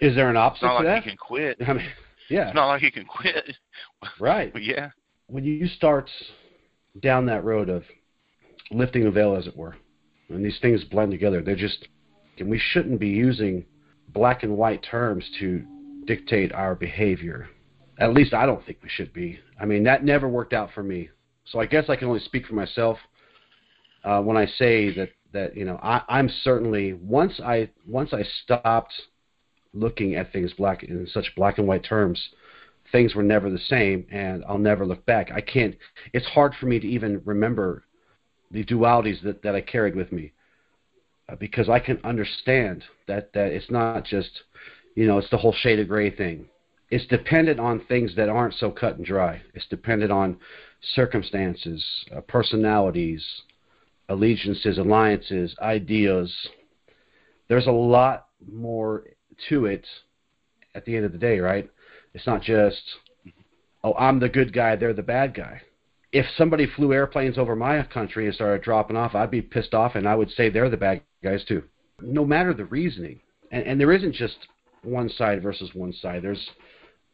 Is 0.01 0.15
there 0.15 0.29
an 0.31 0.37
It's 0.37 0.63
not 0.63 0.69
to 0.71 0.75
like 0.75 0.85
that? 0.85 1.03
he 1.05 1.11
can 1.11 1.17
quit. 1.19 1.57
I 1.67 1.73
mean, 1.75 1.87
yeah, 2.29 2.47
It's 2.49 2.55
not 2.55 2.67
like 2.67 2.83
he 2.83 2.91
can 2.91 3.05
quit. 3.05 3.57
right. 4.21 4.53
But 4.53 4.63
yeah. 4.63 4.91
when 5.27 5.45
you 5.45 5.67
start 5.69 6.11
down 7.01 7.27
that 7.27 7.45
road 7.45 7.69
of 7.69 7.85
lifting 8.71 9.05
the 9.05 9.11
veil, 9.11 9.37
as 9.37 9.47
it 9.47 9.57
were, 9.57 9.77
and 10.29 10.45
these 10.45 10.59
things 10.61 10.83
blend 10.85 11.11
together, 11.11 11.43
they're 11.43 11.55
just, 11.57 11.89
and 12.39 12.49
we 12.49 12.59
shouldn't 12.59 12.99
be 13.01 13.09
using 13.09 13.65
black 14.09 14.43
and 14.43 14.57
white 14.57 14.83
terms 14.83 15.25
to 15.41 15.63
dictate 16.07 16.53
our 16.53 16.75
behavior. 16.75 17.49
At 17.99 18.15
least 18.15 18.35
I 18.35 18.47
don't 18.47 18.65
think 18.65 18.79
we 18.83 18.89
should 18.89 19.13
be. 19.13 19.39
I 19.61 19.65
mean, 19.67 19.85
that 19.85 20.05
never 20.05 20.29
worked 20.29 20.53
out 20.53 20.71
for 20.75 20.83
me. 20.83 21.09
So 21.45 21.61
I 21.61 21.67
guess 21.67 21.85
I 21.89 21.97
can 21.97 22.09
only 22.09 22.21
speak 22.21 22.47
for 22.47 22.55
myself 22.55 22.99
uh, 24.05 24.21
when 24.21 24.37
I 24.37 24.47
say 24.47 24.93
that 24.95 25.11
that 25.33 25.57
you 25.57 25.65
know 25.65 25.79
I, 25.83 26.03
I'm 26.09 26.29
certainly 26.43 26.93
once 26.95 27.41
I 27.41 27.71
once 27.87 28.13
I 28.13 28.23
stopped 28.43 28.93
looking 29.75 30.15
at 30.15 30.33
things 30.33 30.53
black 30.53 30.83
in 30.83 31.07
such 31.07 31.35
black 31.35 31.59
and 31.59 31.67
white 31.67 31.85
terms, 31.85 32.29
things 32.91 33.15
were 33.15 33.23
never 33.23 33.51
the 33.51 33.59
same, 33.59 34.07
and 34.11 34.45
I'll 34.47 34.59
never 34.59 34.87
look 34.87 35.05
back. 35.07 35.31
I 35.33 35.41
can't. 35.41 35.77
It's 36.13 36.27
hard 36.27 36.55
for 36.61 36.67
me 36.67 36.79
to 36.79 36.87
even 36.87 37.23
remember 37.25 37.85
the 38.51 38.65
dualities 38.65 39.23
that 39.23 39.43
that 39.43 39.55
I 39.55 39.61
carried 39.61 39.97
with 39.97 40.13
me, 40.13 40.33
uh, 41.29 41.37
because 41.37 41.69
I 41.69 41.79
can 41.79 41.99
understand 42.05 42.85
that 43.09 43.33
that 43.33 43.53
it's 43.53 43.71
not 43.71 44.05
just, 44.05 44.31
you 44.95 45.07
know, 45.07 45.19
it's 45.19 45.31
the 45.31 45.39
whole 45.39 45.55
shade 45.55 45.79
of 45.79 45.89
gray 45.89 46.11
thing. 46.11 46.47
It's 46.91 47.07
dependent 47.07 47.59
on 47.59 47.81
things 47.87 48.15
that 48.17 48.29
aren't 48.29 48.55
so 48.55 48.71
cut 48.71 48.99
and 48.99 49.07
dry. 49.07 49.41
It's 49.55 49.67
dependent 49.69 50.13
on 50.13 50.37
circumstances, 50.95 51.83
uh, 52.15 52.21
personalities, 52.21 53.25
allegiances, 54.13 54.79
alliances, 54.79 55.55
ideas. 55.61 56.33
There's 57.49 57.67
a 57.67 57.73
lot 57.73 58.27
more 58.51 59.05
to 59.49 59.67
it 59.67 59.87
at 60.75 60.85
the 60.85 60.97
end 60.97 61.05
of 61.05 61.13
the 61.13 61.19
day, 61.19 61.39
right? 61.39 61.69
It's 62.15 62.27
not 62.27 62.43
just, 62.43 62.83
oh, 63.83 63.95
I'm 63.95 64.21
the 64.21 64.29
good 64.29 64.53
guy, 64.53 64.77
they're 64.77 64.93
the 64.93 65.03
bad 65.03 65.35
guy. 65.35 65.63
If 66.13 66.27
somebody 66.37 66.67
flew 66.67 66.93
airplanes 66.93 67.39
over 67.39 67.57
my 67.57 67.83
country 67.85 68.27
and 68.27 68.35
started 68.35 68.63
dropping 68.63 68.97
off, 68.97 69.15
I'd 69.15 69.31
be 69.31 69.41
pissed 69.41 69.73
off 69.73 69.95
and 69.95 70.07
I 70.07 70.15
would 70.15 70.31
say 70.31 70.51
they're 70.51 70.69
the 70.69 70.77
bad 70.77 71.03
guys 71.23 71.45
too. 71.45 71.63
No 72.01 72.25
matter 72.25 72.53
the 72.53 72.67
reasoning. 72.67 73.21
And, 73.51 73.65
and 73.65 73.81
there 73.81 73.93
isn't 73.93 74.15
just 74.15 74.37
one 74.83 75.09
side 75.09 75.43
versus 75.43 75.71
one 75.75 75.93
side. 75.93 76.23
There's 76.23 76.51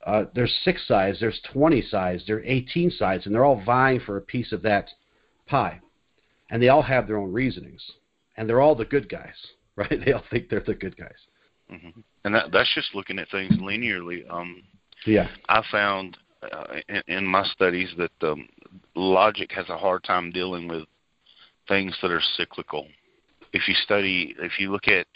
uh, 0.07 0.25
there's 0.35 0.57
six 0.64 0.87
sides, 0.87 1.19
there's 1.21 1.40
20 1.52 1.83
sides, 1.83 2.23
there 2.26 2.37
are 2.37 2.45
18 2.45 2.90
sides, 2.93 3.26
and 3.26 3.35
they're 3.35 3.45
all 3.45 3.61
vying 3.64 4.00
for 4.00 4.17
a 4.17 4.23
piece 4.23 4.52
of 4.52 4.62
that 4.62 4.88
pie. 5.47 5.81
And 6.50 6.62
they 6.62 6.69
all 6.69 6.83
have 6.83 7.07
their 7.07 7.19
own 7.19 7.33
reasonings. 7.33 7.83
And 8.37 8.49
they're 8.49 8.61
all 8.61 8.75
the 8.75 8.85
good 8.85 9.09
guys, 9.09 9.35
right? 9.76 10.00
They 10.05 10.12
all 10.12 10.25
think 10.31 10.49
they're 10.49 10.61
the 10.61 10.75
good 10.75 10.97
guys. 10.97 11.19
hmm 11.69 12.00
And 12.25 12.35
that 12.35 12.50
that's 12.52 12.73
just 12.75 12.95
looking 12.95 13.19
at 13.19 13.31
things 13.31 13.57
linearly. 13.59 14.28
Um, 14.31 14.62
Yeah. 15.07 15.28
I 15.49 15.62
found 15.71 16.17
uh, 16.43 16.76
in, 16.88 17.02
in 17.09 17.26
my 17.26 17.45
studies 17.49 17.93
that 17.99 18.12
um, 18.23 18.49
logic 18.95 19.50
has 19.52 19.69
a 19.69 19.76
hard 19.76 20.05
time 20.05 20.31
dealing 20.31 20.69
with 20.69 20.85
things 21.67 21.97
that 22.00 22.11
are 22.11 22.23
cyclical. 22.37 22.87
If 23.52 23.67
you 23.69 23.75
study, 23.75 24.35
if 24.38 24.59
you 24.59 24.71
look 24.71 24.88
at, 24.88 25.07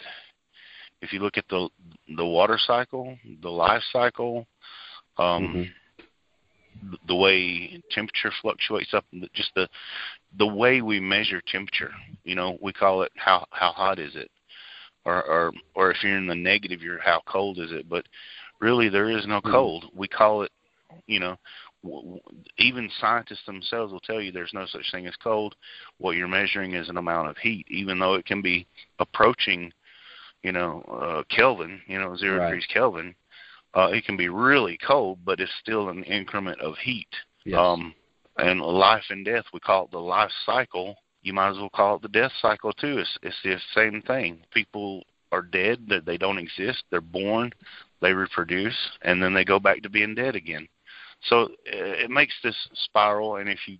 if 1.01 1.13
you 1.13 1.19
look 1.19 1.37
at 1.37 1.45
the 1.49 1.69
the 2.17 2.25
water 2.25 2.57
cycle, 2.57 3.17
the 3.41 3.49
life 3.49 3.83
cycle, 3.91 4.45
um, 5.17 5.53
Mhm. 5.55 5.69
the 7.07 7.15
way 7.15 7.81
temperature 7.91 8.31
fluctuates 8.41 8.93
up, 8.93 9.05
and 9.11 9.29
just 9.33 9.53
the 9.55 9.67
the 10.37 10.47
way 10.47 10.81
we 10.81 10.99
measure 10.99 11.41
temperature. 11.47 11.91
You 12.23 12.35
know, 12.35 12.57
we 12.61 12.73
call 12.73 13.03
it 13.03 13.11
how 13.15 13.45
how 13.51 13.71
hot 13.71 13.99
is 13.99 14.15
it, 14.15 14.29
or 15.05 15.23
or 15.23 15.51
or 15.75 15.91
if 15.91 16.03
you're 16.03 16.17
in 16.17 16.27
the 16.27 16.35
negative, 16.35 16.81
you're 16.81 17.01
how 17.01 17.21
cold 17.27 17.59
is 17.59 17.71
it. 17.71 17.87
But 17.89 18.05
really, 18.59 18.89
there 18.89 19.09
is 19.09 19.27
no 19.27 19.41
Mhm. 19.41 19.51
cold. 19.51 19.89
We 19.93 20.07
call 20.07 20.43
it, 20.43 20.51
you 21.07 21.19
know, 21.19 21.37
w- 21.83 22.01
w- 22.03 22.21
even 22.57 22.89
scientists 22.99 23.45
themselves 23.45 23.91
will 23.91 23.99
tell 23.99 24.21
you 24.21 24.31
there's 24.31 24.53
no 24.53 24.65
such 24.65 24.89
thing 24.91 25.05
as 25.07 25.15
cold. 25.17 25.55
What 25.97 26.15
you're 26.15 26.27
measuring 26.27 26.73
is 26.73 26.89
an 26.89 26.97
amount 26.97 27.29
of 27.29 27.37
heat, 27.37 27.67
even 27.69 27.99
though 27.99 28.13
it 28.15 28.25
can 28.25 28.41
be 28.41 28.65
approaching, 28.99 29.71
you 30.43 30.51
know, 30.51 30.81
uh, 30.83 31.23
Kelvin, 31.35 31.81
you 31.87 31.99
know, 31.99 32.15
zero 32.15 32.37
Right. 32.39 32.45
degrees 32.45 32.65
Kelvin. 32.67 33.15
Uh, 33.75 33.89
it 33.91 34.05
can 34.05 34.15
be 34.15 34.29
really 34.29 34.77
cold, 34.77 35.25
but 35.25 35.39
it's 35.39 35.51
still 35.55 35.89
an 35.89 36.03
increment 36.03 36.59
of 36.61 36.77
heat. 36.77 37.09
Yes. 37.43 37.59
Um, 37.59 37.93
and 38.37 38.61
life 38.61 39.03
and 39.09 39.25
death, 39.25 39.45
we 39.53 39.59
call 39.59 39.85
it 39.85 39.91
the 39.91 39.99
life 39.99 40.31
cycle. 40.45 40.95
You 41.21 41.33
might 41.33 41.51
as 41.51 41.57
well 41.57 41.69
call 41.69 41.95
it 41.95 42.01
the 42.01 42.07
death 42.09 42.31
cycle 42.41 42.73
too. 42.73 42.99
It's 42.99 43.17
it's 43.21 43.35
the 43.43 43.57
same 43.73 44.01
thing. 44.01 44.41
People 44.51 45.03
are 45.31 45.41
dead; 45.41 45.85
that 45.87 46.05
they 46.05 46.17
don't 46.17 46.37
exist. 46.37 46.83
They're 46.89 47.01
born, 47.01 47.51
they 48.01 48.13
reproduce, 48.13 48.77
and 49.01 49.21
then 49.21 49.33
they 49.33 49.45
go 49.45 49.59
back 49.59 49.81
to 49.83 49.89
being 49.89 50.15
dead 50.15 50.35
again. 50.35 50.67
So 51.29 51.43
uh, 51.43 51.47
it 51.67 52.09
makes 52.09 52.33
this 52.43 52.55
spiral. 52.73 53.37
And 53.37 53.49
if 53.49 53.59
you 53.67 53.77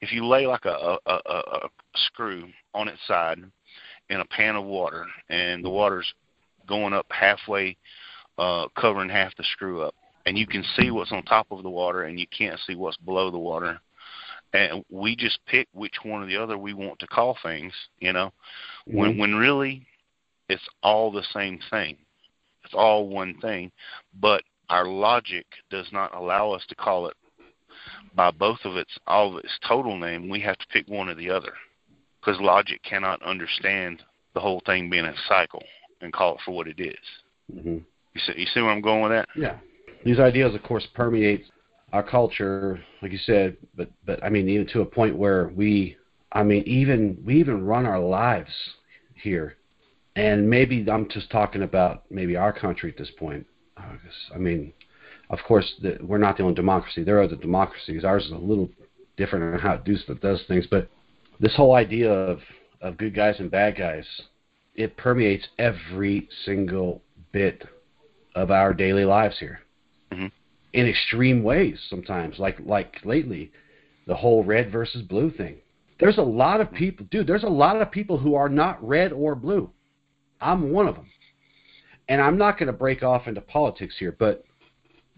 if 0.00 0.12
you 0.12 0.26
lay 0.26 0.46
like 0.46 0.64
a 0.64 0.98
a, 1.06 1.12
a, 1.12 1.38
a 1.38 1.68
screw 1.94 2.48
on 2.74 2.88
its 2.88 3.00
side 3.06 3.38
in 4.10 4.20
a 4.20 4.24
pan 4.26 4.56
of 4.56 4.64
water, 4.64 5.06
and 5.28 5.64
the 5.64 5.70
water's 5.70 6.12
going 6.66 6.92
up 6.92 7.06
halfway, 7.10 7.76
uh, 8.38 8.66
covering 8.78 9.08
half 9.08 9.34
the 9.36 9.44
screw 9.52 9.82
up, 9.82 9.94
and 10.26 10.36
you 10.36 10.46
can 10.46 10.64
see 10.76 10.90
what's 10.90 11.12
on 11.12 11.22
top 11.22 11.46
of 11.50 11.62
the 11.62 11.70
water, 11.70 12.04
and 12.04 12.18
you 12.18 12.26
can't 12.36 12.58
see 12.66 12.74
what's 12.74 12.96
below 12.98 13.30
the 13.30 13.38
water. 13.38 13.80
And 14.52 14.84
we 14.90 15.16
just 15.16 15.38
pick 15.46 15.68
which 15.72 15.94
one 16.02 16.22
or 16.22 16.26
the 16.26 16.36
other 16.36 16.58
we 16.58 16.74
want 16.74 16.98
to 16.98 17.06
call 17.06 17.38
things, 17.42 17.72
you 18.00 18.12
know, 18.12 18.32
when 18.86 19.14
Mhm. 19.14 19.18
when 19.18 19.34
really 19.36 19.86
it's 20.48 20.68
all 20.82 21.10
the 21.10 21.22
same 21.22 21.58
thing. 21.70 21.96
It's 22.64 22.74
all 22.74 23.08
one 23.08 23.34
thing, 23.40 23.70
but 24.14 24.42
our 24.68 24.84
logic 24.84 25.46
does 25.70 25.90
not 25.92 26.12
allow 26.14 26.50
us 26.50 26.66
to 26.66 26.74
call 26.74 27.06
it 27.06 27.16
by 28.14 28.30
both 28.32 28.64
of 28.64 28.76
its 28.76 28.98
all 29.06 29.36
of 29.36 29.44
its 29.44 29.58
total 29.60 29.96
name. 29.96 30.28
We 30.28 30.40
have 30.40 30.58
to 30.58 30.66
pick 30.68 30.88
one 30.88 31.08
or 31.08 31.14
the 31.14 31.30
other 31.30 31.54
because 32.20 32.40
logic 32.40 32.82
cannot 32.82 33.22
understand 33.22 34.04
the 34.34 34.40
whole 34.40 34.60
thing 34.60 34.90
being 34.90 35.04
a 35.04 35.16
cycle 35.28 35.64
and 36.00 36.12
call 36.12 36.34
it 36.34 36.40
for 36.40 36.52
what 36.52 36.66
it 36.66 36.80
is. 36.80 37.22
Mhm. 37.52 37.84
You 38.14 38.20
see, 38.20 38.40
you 38.40 38.46
see 38.46 38.60
where 38.60 38.70
I'm 38.70 38.80
going 38.80 39.02
with 39.02 39.12
that? 39.12 39.28
Yeah. 39.36 39.58
These 40.06 40.20
ideas, 40.20 40.54
of 40.54 40.62
course, 40.62 40.86
permeate 40.94 41.46
our 41.92 42.04
culture, 42.04 42.78
like 43.02 43.10
you 43.10 43.18
said, 43.18 43.56
but 43.74 43.90
but 44.04 44.22
I 44.22 44.28
mean, 44.28 44.48
even 44.48 44.64
to 44.68 44.82
a 44.82 44.86
point 44.86 45.16
where 45.16 45.48
we, 45.48 45.96
I 46.30 46.44
mean, 46.44 46.62
even 46.64 47.20
we 47.26 47.40
even 47.40 47.66
run 47.66 47.86
our 47.86 47.98
lives 47.98 48.52
here, 49.20 49.56
and 50.14 50.48
maybe 50.48 50.88
I'm 50.88 51.08
just 51.08 51.28
talking 51.32 51.64
about 51.64 52.04
maybe 52.08 52.36
our 52.36 52.52
country 52.52 52.88
at 52.88 52.96
this 52.96 53.10
point. 53.18 53.48
I 53.76 54.38
mean, 54.38 54.72
of 55.28 55.40
course, 55.44 55.74
the, 55.82 55.98
we're 56.00 56.18
not 56.18 56.36
the 56.36 56.44
only 56.44 56.54
democracy. 56.54 57.02
There 57.02 57.18
are 57.18 57.24
other 57.24 57.34
democracies. 57.34 58.04
Ours 58.04 58.26
is 58.26 58.30
a 58.30 58.36
little 58.36 58.70
different 59.16 59.54
on 59.54 59.58
how 59.58 59.74
it 59.74 59.84
does 59.84 60.04
does 60.20 60.40
things, 60.46 60.68
but 60.70 60.88
this 61.40 61.56
whole 61.56 61.74
idea 61.74 62.12
of 62.12 62.38
of 62.80 62.96
good 62.96 63.12
guys 63.12 63.40
and 63.40 63.50
bad 63.50 63.76
guys, 63.76 64.06
it 64.76 64.96
permeates 64.96 65.48
every 65.58 66.28
single 66.44 67.02
bit 67.32 67.64
of 68.36 68.52
our 68.52 68.72
daily 68.72 69.04
lives 69.04 69.40
here 69.40 69.65
Mhm. 70.12 70.30
in 70.72 70.86
extreme 70.86 71.42
ways 71.42 71.84
sometimes 71.88 72.38
like 72.38 72.58
like 72.60 73.04
lately 73.04 73.50
the 74.06 74.14
whole 74.14 74.44
red 74.44 74.70
versus 74.70 75.02
blue 75.02 75.30
thing. 75.30 75.56
There's 75.98 76.18
a 76.18 76.22
lot 76.22 76.60
of 76.60 76.72
people 76.72 77.06
dude 77.10 77.26
there's 77.26 77.44
a 77.44 77.48
lot 77.48 77.80
of 77.80 77.90
people 77.90 78.18
who 78.18 78.34
are 78.34 78.48
not 78.48 78.86
red 78.86 79.12
or 79.12 79.34
blue. 79.34 79.70
I'm 80.40 80.70
one 80.70 80.86
of 80.86 80.96
them 80.96 81.10
and 82.08 82.20
i'm 82.20 82.38
not 82.38 82.58
going 82.58 82.66
to 82.66 82.72
break 82.72 83.02
off 83.02 83.26
into 83.26 83.40
politics 83.40 83.96
here 83.98 84.12
but 84.12 84.44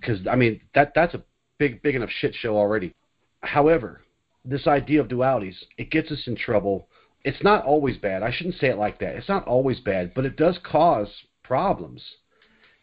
because 0.01 0.27
i 0.27 0.37
mean 0.37 0.61
that 0.75 0.93
that's 0.95 1.15
a 1.15 1.23
big 1.59 1.83
big 1.83 1.95
enough 1.95 2.11
shit 2.11 2.35
show 2.35 2.57
already. 2.57 2.95
However 3.43 4.03
this 4.45 4.67
idea 4.67 5.01
of 5.01 5.09
dualities 5.09 5.57
it 5.77 5.91
gets 5.91 6.11
us 6.11 6.27
in 6.27 6.37
trouble. 6.37 6.89
It's 7.25 7.43
not 7.43 7.65
always 7.65 7.99
bad. 7.99 8.23
I 8.23 8.31
shouldn't 8.31 8.55
say 8.55 8.69
it 8.69 8.79
like 8.79 9.01
that. 9.01 9.17
It's 9.17 9.29
not 9.29 9.47
always 9.47 9.81
bad 9.81 10.15
but 10.15 10.25
it 10.25 10.37
does 10.37 10.59
cause 10.63 11.09
problems 11.43 12.03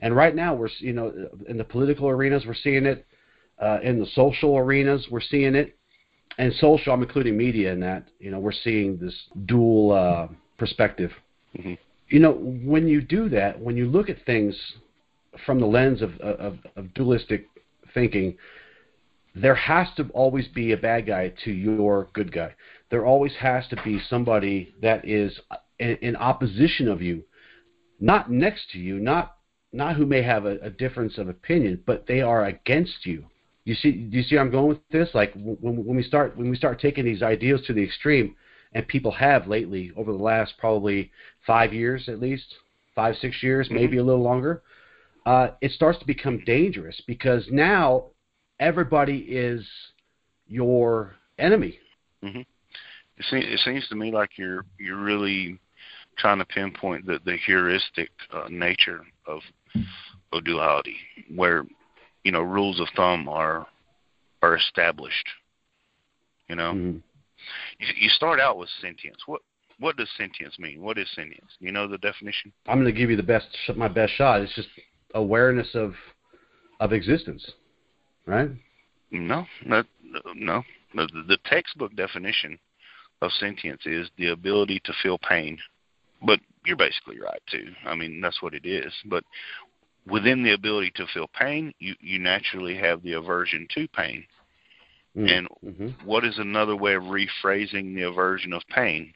and 0.06 0.16
right 0.16 0.36
now 0.36 0.54
we're 0.54 0.70
you 0.78 0.94
know 0.94 1.12
in 1.50 1.58
the 1.58 1.64
political 1.64 2.08
arenas 2.08 2.44
we're 2.46 2.54
seeing 2.54 2.86
it. 2.86 3.06
Uh, 3.60 3.80
in 3.82 4.00
the 4.00 4.06
social 4.14 4.56
arenas 4.56 5.08
we're 5.10 5.20
seeing 5.20 5.56
it. 5.56 5.76
And 6.38 6.54
social 6.54 6.94
i'm 6.94 7.02
including 7.02 7.36
media 7.36 7.74
in 7.74 7.80
that. 7.80 8.08
You 8.20 8.30
know 8.30 8.40
we're 8.40 8.52
seeing 8.52 8.98
this 8.98 9.16
dual 9.46 9.92
uh, 9.92 10.28
perspective. 10.58 11.12
Mhm. 11.58 11.78
you 12.10 12.20
know 12.20 12.34
when 12.34 12.88
you 12.88 13.02
do 13.02 13.30
that 13.30 13.60
when 13.60 13.76
you 13.76 13.88
look 13.88 14.10
at 14.10 14.24
things 14.26 14.56
from 15.46 15.60
the 15.60 15.66
lens 15.66 16.02
of, 16.02 16.12
of, 16.20 16.60
of 16.76 16.94
dualistic 16.94 17.48
thinking 17.94 18.38
there 19.34 19.56
has 19.56 19.88
to 19.98 20.04
always 20.14 20.48
be 20.50 20.74
a 20.74 20.78
bad 20.78 21.08
guy 21.08 21.34
to 21.44 21.52
your 21.52 22.10
good 22.14 22.32
guy. 22.32 22.54
There 22.92 23.06
always 23.06 23.34
has 23.38 23.68
to 23.70 23.78
be 23.84 24.00
somebody 24.08 24.76
that 24.82 25.06
is 25.06 25.40
in, 25.80 25.98
in 26.02 26.16
opposition 26.16 26.88
of 26.88 27.02
you 27.02 27.24
not 28.00 28.30
next 28.30 28.70
to 28.72 28.78
you 28.78 29.00
not 29.00 29.35
not 29.76 29.96
who 29.96 30.06
may 30.06 30.22
have 30.22 30.46
a, 30.46 30.58
a 30.62 30.70
difference 30.70 31.18
of 31.18 31.28
opinion 31.30 31.82
but 31.86 32.06
they 32.08 32.22
are 32.22 32.46
against 32.46 33.06
you 33.06 33.26
you 33.66 33.76
see 33.76 33.92
do 33.92 34.18
you 34.18 34.24
see 34.24 34.36
where 34.36 34.44
i'm 34.44 34.52
going 34.52 34.68
with 34.68 34.80
this 34.92 35.10
like 35.14 35.34
when, 35.36 35.86
when 35.86 35.96
we 35.96 36.04
start 36.04 36.38
when 36.38 36.50
we 36.50 36.56
start 36.56 36.80
taking 36.80 37.06
these 37.06 37.22
ideals 37.24 37.62
to 37.66 37.74
the 37.74 37.84
extreme 37.84 38.36
and 38.76 38.88
people 38.88 39.12
have 39.12 39.48
lately 39.48 39.92
over 39.96 40.12
the 40.12 40.18
last 40.18 40.54
probably 40.58 41.12
five 41.48 41.74
years 41.74 42.08
at 42.10 42.20
least, 42.20 42.46
five 42.94 43.16
six 43.22 43.42
years, 43.42 43.68
Mm-hmm. 43.68 43.76
maybe 43.76 43.98
a 43.98 44.04
little 44.04 44.22
longer. 44.22 44.62
Uh, 45.26 45.50
it 45.62 45.72
starts 45.72 45.98
to 46.00 46.06
become 46.06 46.44
dangerous 46.46 47.02
because 47.08 47.48
now 47.50 48.06
everybody 48.60 49.20
is 49.20 49.66
your 50.48 51.16
enemy. 51.40 51.80
It 53.18 53.26
seems, 53.30 53.46
it 53.48 53.60
seems 53.60 53.88
to 53.88 53.96
me 53.96 54.12
like 54.12 54.32
you're 54.38 54.66
you're 54.78 55.02
really 55.02 55.58
trying 56.18 56.40
to 56.40 56.46
pinpoint 56.46 57.06
the 57.06 57.20
the 57.26 57.38
heuristic 57.46 58.10
uh, 58.34 58.48
nature 58.50 59.02
of 59.26 59.40
of 60.34 60.44
duality, 60.44 60.98
where 61.34 61.66
you 62.24 62.32
know 62.32 62.42
rules 62.42 62.80
of 62.80 62.88
thumb 62.96 63.28
are 63.30 63.68
are 64.42 64.56
established. 64.56 65.28
You 66.50 66.56
know, 66.56 66.74
Mhm. 66.74 67.02
you, 67.80 67.88
you 67.98 68.10
start 68.10 68.40
out 68.40 68.58
with 68.58 68.70
sentience. 68.82 69.18
What 69.26 69.42
what 69.80 69.98
does 69.98 70.10
sentience 70.18 70.58
mean? 70.60 70.82
What 70.82 70.98
is 70.98 71.10
sentience? 71.12 71.52
You 71.60 71.72
know 71.72 71.88
the 71.88 71.98
definition? 71.98 72.52
I'm 72.68 72.80
going 72.82 72.94
to 72.94 72.98
give 72.98 73.10
you 73.10 73.18
the 73.18 73.24
best 73.24 73.48
sh- 73.66 73.76
my 73.76 73.88
best 73.90 74.14
shot. 74.14 74.42
It's 74.42 74.56
just 74.56 74.70
awareness 75.14 75.76
of 75.76 75.96
of 76.80 76.94
existence, 76.94 77.50
right? 78.26 78.50
No, 79.12 79.46
no, 79.66 79.84
no. 80.34 80.64
The, 80.94 81.08
the 81.28 81.38
textbook 81.46 81.96
definition 81.96 82.58
of 83.22 83.32
sentience 83.34 83.86
is 83.86 84.10
the 84.18 84.28
ability 84.30 84.82
to 84.86 84.94
feel 85.02 85.18
pain. 85.18 85.58
But 86.22 86.40
you're 86.66 86.76
basically 86.76 87.20
right 87.20 87.42
too. 87.50 87.72
I 87.86 87.96
mean, 87.96 88.22
that's 88.22 88.42
what 88.42 88.54
it 88.54 88.66
is. 88.66 88.94
But 89.06 89.24
within 90.08 90.44
the 90.44 90.54
ability 90.54 90.92
to 90.96 91.08
feel 91.14 91.28
pain, 91.34 91.74
you 91.80 91.96
you 92.00 92.20
naturally 92.20 92.76
have 92.78 93.02
the 93.02 93.14
aversion 93.14 93.68
to 93.76 93.88
pain. 93.90 94.26
Mm. 95.16 95.30
And 95.30 95.76
hmm 95.76 95.90
what 96.04 96.26
is 96.26 96.38
another 96.38 96.76
way 96.76 96.94
of 96.94 97.04
rephrasing 97.04 97.96
the 97.96 98.04
aversion 98.04 98.54
of 98.54 98.62
pain? 98.70 99.14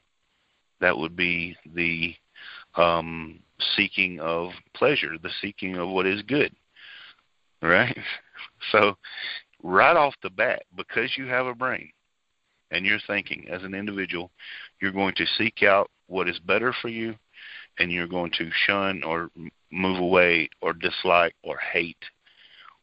That 0.80 0.98
would 0.98 1.16
be 1.16 1.56
the 1.74 2.16
um, 2.76 3.40
seeking 3.76 4.20
of 4.20 4.52
pleasure, 4.74 5.18
the 5.22 5.30
seeking 5.42 5.76
of 5.76 5.90
what 5.90 6.06
is 6.06 6.22
good. 6.24 6.54
Right? 7.62 7.98
So, 8.72 8.98
right 9.64 9.96
off 9.96 10.14
the 10.24 10.30
bat, 10.30 10.64
because 10.76 11.18
you 11.18 11.28
have 11.28 11.46
a 11.46 11.56
brain 11.56 11.92
and 12.72 12.86
you're 12.86 13.00
thinking 13.08 13.48
as 13.50 13.64
an 13.64 13.74
individual, 13.74 14.32
you're 14.82 14.92
going 14.92 15.16
to 15.16 15.26
seek 15.38 15.64
out 15.64 15.90
what 16.08 16.30
is 16.30 16.40
better 16.40 16.74
for 16.82 16.88
you 16.88 17.16
and 17.78 17.92
you're 17.92 18.08
going 18.08 18.32
to 18.38 18.50
shun 18.66 19.04
or 19.04 19.30
move 19.72 20.00
away 20.00 20.50
or 20.62 20.74
dislike 20.74 21.36
or 21.44 21.58
hate 21.58 21.98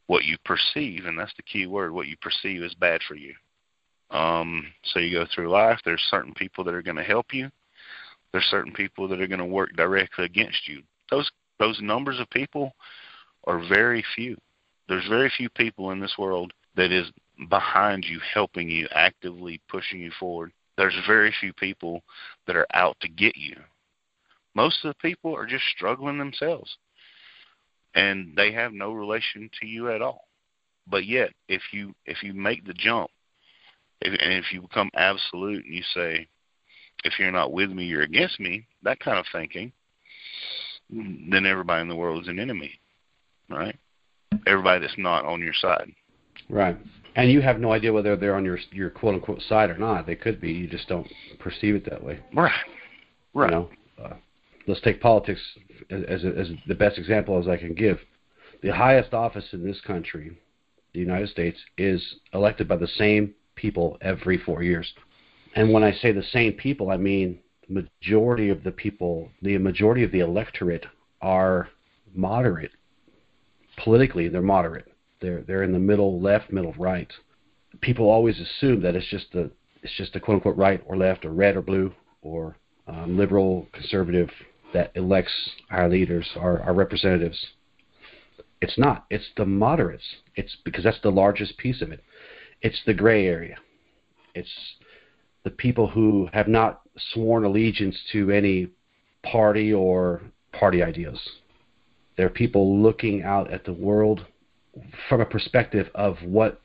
what 0.07 0.25
you 0.25 0.37
perceive, 0.45 1.05
and 1.05 1.19
that's 1.19 1.35
the 1.37 1.43
key 1.43 1.66
word, 1.66 1.93
what 1.93 2.07
you 2.07 2.16
perceive 2.21 2.62
is 2.62 2.75
bad 2.75 3.00
for 3.07 3.16
you. 3.16 3.35
Um, 4.11 4.73
so 4.85 5.00
you 5.00 5.19
go 5.19 5.26
through 5.35 5.50
life, 5.50 5.81
there's 5.85 6.07
certain 6.11 6.33
people 6.35 6.62
that 6.64 6.75
are 6.75 6.83
going 6.83 6.97
to 6.97 7.02
help 7.02 7.35
you. 7.35 7.50
There's 8.33 8.45
certain 8.45 8.73
people 8.73 9.09
that 9.09 9.21
are 9.21 9.26
going 9.26 9.40
to 9.40 9.45
work 9.45 9.71
directly 9.76 10.25
against 10.25 10.69
you. 10.69 10.83
Those 11.11 11.31
those 11.59 11.81
numbers 11.81 12.21
of 12.21 12.28
people 12.31 12.73
are 13.47 13.66
very 13.66 14.05
few. 14.14 14.37
There's 14.88 15.09
very 15.09 15.33
few 15.37 15.49
people 15.49 15.90
in 15.90 16.00
this 16.00 16.16
world 16.19 16.52
that 16.76 16.93
is 16.93 17.11
behind 17.49 18.05
you, 18.05 18.21
helping 18.33 18.69
you, 18.69 18.87
actively 18.93 19.61
pushing 19.69 20.00
you 20.00 20.11
forward. 20.21 20.52
There's 20.76 20.95
very 21.07 21.35
few 21.40 21.52
people 21.55 22.02
that 22.47 22.57
are 22.57 22.66
out 22.75 22.97
to 23.00 23.09
get 23.09 23.37
you. 23.37 23.57
Most 24.57 24.83
of 24.83 24.89
the 24.89 25.09
people 25.09 25.37
are 25.37 25.45
just 25.45 25.65
struggling 25.77 26.17
themselves, 26.17 26.79
and 27.95 28.33
they 28.35 28.53
have 28.53 28.73
no 28.73 28.93
relation 28.93 29.51
to 29.61 29.67
you 29.67 29.91
at 29.91 30.01
all. 30.01 30.23
But 30.87 31.05
yet, 31.05 31.31
if 31.47 31.61
you 31.73 31.95
if 32.07 32.23
you 32.23 32.33
make 32.33 32.65
the 32.65 32.73
jump, 32.73 33.11
if, 34.01 34.19
and 34.19 34.33
if 34.33 34.47
you 34.53 34.63
become 34.63 34.89
absolute 34.95 35.63
and 35.67 35.75
you 35.75 35.83
say, 35.93 36.27
if 37.05 37.19
you're 37.19 37.31
not 37.31 37.53
with 37.53 37.71
me, 37.71 37.85
you're 37.85 38.03
against 38.03 38.41
me, 38.41 38.67
that 38.83 38.99
kind 39.01 39.19
of 39.19 39.27
thinking, 39.31 39.73
then 40.88 41.45
everybody 41.45 41.83
in 41.83 41.88
the 41.88 41.95
world 41.95 42.23
is 42.23 42.29
an 42.29 42.38
enemy, 42.38 42.81
right? 43.51 43.77
Everybody 44.47 44.81
that's 44.81 44.97
not 44.97 45.27
on 45.27 45.42
your 45.42 45.55
side. 45.61 45.92
Right. 46.49 46.79
And 47.14 47.31
you 47.31 47.42
have 47.42 47.61
no 47.61 47.73
idea 47.73 47.92
whether 47.92 48.16
they're 48.16 48.37
on 48.37 48.45
your 48.45 48.59
your 48.73 48.88
quote 48.88 49.16
unquote 49.16 49.42
side 49.42 49.69
or 49.69 49.77
not. 49.77 50.07
They 50.07 50.16
could 50.16 50.40
be. 50.40 50.51
You 50.51 50.66
just 50.66 50.88
don't 50.88 51.07
perceive 51.38 51.75
it 51.75 51.85
that 51.90 52.03
way. 52.03 52.21
Right. 52.33 52.53
Right. 53.35 53.51
You 53.51 53.57
know, 53.57 53.71
uh, 54.03 54.14
let's 54.66 54.81
take 54.81 55.00
politics 55.00 55.40
as, 55.90 56.02
as, 56.09 56.24
as 56.24 56.48
the 56.66 56.74
best 56.74 56.98
example 56.98 57.38
as 57.38 57.48
I 57.48 57.57
can 57.57 57.74
give. 57.74 57.98
The 58.62 58.74
highest 58.74 59.14
office 59.14 59.44
in 59.52 59.64
this 59.64 59.81
country, 59.81 60.37
the 60.92 61.00
United 61.00 61.29
States, 61.29 61.59
is 61.76 62.02
elected 62.33 62.68
by 62.68 62.76
the 62.76 62.88
same 62.88 63.35
people 63.55 63.98
every 64.00 64.38
four 64.38 64.62
years. 64.62 64.92
And 65.55 65.72
when 65.72 65.85
I 65.85 65.92
say 65.92 66.12
the 66.12 66.22
same 66.33 66.55
people, 66.55 66.90
I 66.90 66.96
mean 66.96 67.38
the 67.68 67.87
majority 68.00 68.50
of 68.50 68.62
the 68.62 68.72
people, 68.72 69.31
the 69.42 69.59
majority 69.59 70.02
of 70.05 70.12
the 70.12 70.20
electorate 70.20 70.87
are 71.20 71.68
moderate. 72.14 72.72
Politically, 73.83 74.29
they're 74.29 74.42
moderate. 74.42 74.87
They're 75.20 75.42
they're 75.42 75.62
in 75.62 75.72
the 75.72 75.79
middle 75.79 76.20
left, 76.20 76.52
middle 76.52 76.74
right. 76.79 77.11
People 77.81 78.09
always 78.09 78.38
assume 78.40 78.83
that 78.83 78.94
it's 78.94 79.09
just 79.09 79.33
the 79.33 79.50
it's 79.83 79.96
just 79.96 80.16
a 80.16 80.20
quote 80.20 80.37
unquote 80.37 80.57
right 80.57 80.83
or 80.87 80.96
left 80.96 81.24
or 81.24 81.31
red 81.31 81.57
or 81.57 81.62
blue 81.62 81.92
or 82.22 82.57
um, 82.87 83.16
liberal, 83.16 83.66
conservative 83.72 84.31
that 84.72 84.92
elects 84.94 85.33
our 85.70 85.88
leaders, 85.88 86.26
our, 86.37 86.61
our 86.61 86.74
representatives. 86.74 87.46
It's 88.61 88.79
not. 88.79 89.07
It's 89.11 89.29
the 89.37 89.46
moderates. 89.46 90.05
It's 90.35 90.57
because 90.64 90.85
that's 90.85 91.00
the 91.02 91.11
largest 91.11 91.57
piece 91.59 91.83
of 91.83 91.92
it. 91.92 92.02
It's 92.62 92.81
the 92.87 92.94
gray 92.94 93.26
area. 93.26 93.57
It's 94.35 94.50
the 95.44 95.50
people 95.50 95.87
who 95.87 96.29
have 96.33 96.48
not 96.48 96.81
sworn 97.12 97.44
allegiance 97.44 97.96
to 98.12 98.31
any 98.31 98.68
party 99.22 99.72
or 99.72 100.22
party 100.52 100.83
ideas. 100.83 101.18
They're 102.16 102.31
people 102.31 102.83
looking 102.83 103.22
out 103.22 103.52
at 103.52 103.64
the 103.64 103.72
world 103.72 104.24
from 105.09 105.20
a 105.20 105.26
perspective 105.26 105.88
of 105.94 106.16
what 106.22 106.61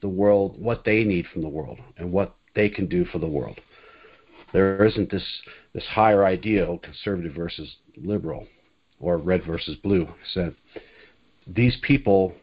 the 0.00 0.08
world, 0.08 0.60
what 0.60 0.84
they 0.84 1.04
need 1.04 1.26
from 1.32 1.42
the 1.42 1.48
world, 1.48 1.78
and 1.98 2.10
what 2.10 2.34
they 2.54 2.68
can 2.68 2.86
do 2.86 3.04
for 3.04 3.18
the 3.18 3.26
world. 3.26 3.60
There 4.52 4.84
isn't 4.84 5.10
this 5.10 5.24
this 5.72 5.84
higher 5.86 6.24
ideal, 6.24 6.78
conservative 6.78 7.34
versus 7.34 7.76
liberal, 7.96 8.46
or 9.00 9.16
red 9.18 9.44
versus 9.44 9.76
blue. 9.76 10.06
So 10.34 10.52
these 11.46 11.76
people, 11.82 12.34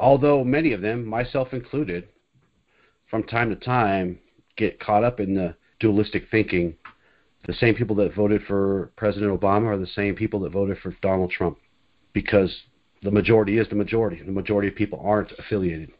although 0.00 0.42
many 0.42 0.72
of 0.72 0.80
them, 0.80 1.06
myself 1.06 1.52
included, 1.52 2.08
from 3.08 3.22
time 3.22 3.50
to 3.50 3.56
time 3.56 4.18
get 4.56 4.80
caught 4.80 5.04
up 5.04 5.20
in 5.20 5.34
the 5.34 5.54
dualistic 5.80 6.24
thinking. 6.30 6.74
The 7.46 7.54
same 7.54 7.74
people 7.74 7.96
that 7.96 8.14
voted 8.14 8.42
for 8.46 8.90
President 8.96 9.38
Obama 9.38 9.66
are 9.66 9.78
the 9.78 9.86
same 9.86 10.14
people 10.14 10.40
that 10.40 10.52
voted 10.52 10.78
for 10.78 10.96
Donald 11.02 11.30
Trump 11.30 11.58
because 12.12 12.54
the 13.02 13.10
majority 13.10 13.58
is 13.58 13.68
the 13.68 13.74
majority. 13.74 14.22
The 14.22 14.32
majority 14.32 14.68
of 14.68 14.74
people 14.74 15.02
aren't 15.04 15.32
affiliated. 15.38 15.90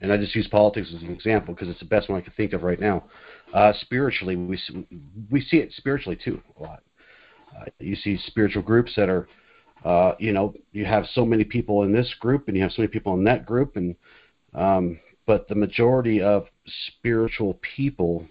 And 0.00 0.12
I 0.12 0.16
just 0.16 0.36
use 0.36 0.46
politics 0.46 0.88
as 0.94 1.02
an 1.02 1.10
example 1.10 1.52
because 1.52 1.68
it's 1.68 1.80
the 1.80 1.86
best 1.86 2.08
one 2.08 2.18
I 2.18 2.22
can 2.22 2.32
think 2.36 2.52
of 2.52 2.62
right 2.62 2.78
now. 2.78 3.04
Uh, 3.52 3.72
spiritually, 3.80 4.36
we 4.36 4.58
we 5.30 5.40
see 5.40 5.56
it 5.58 5.72
spiritually 5.72 6.18
too 6.22 6.40
a 6.58 6.62
lot. 6.62 6.82
Uh, 7.56 7.64
you 7.78 7.96
see 7.96 8.18
spiritual 8.26 8.62
groups 8.62 8.92
that 8.94 9.08
are, 9.08 9.26
uh, 9.84 10.12
you 10.18 10.32
know, 10.32 10.54
you 10.72 10.84
have 10.84 11.06
so 11.14 11.24
many 11.24 11.44
people 11.44 11.82
in 11.82 11.92
this 11.92 12.12
group 12.20 12.48
and 12.48 12.56
you 12.56 12.62
have 12.62 12.72
so 12.72 12.82
many 12.82 12.90
people 12.90 13.14
in 13.14 13.24
that 13.24 13.46
group, 13.46 13.76
and 13.76 13.96
um, 14.54 15.00
but 15.26 15.48
the 15.48 15.54
majority 15.54 16.20
of 16.20 16.46
spiritual 16.98 17.58
people 17.76 18.26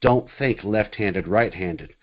don't 0.00 0.28
think 0.38 0.64
left-handed, 0.64 1.26
right-handed. 1.26 1.94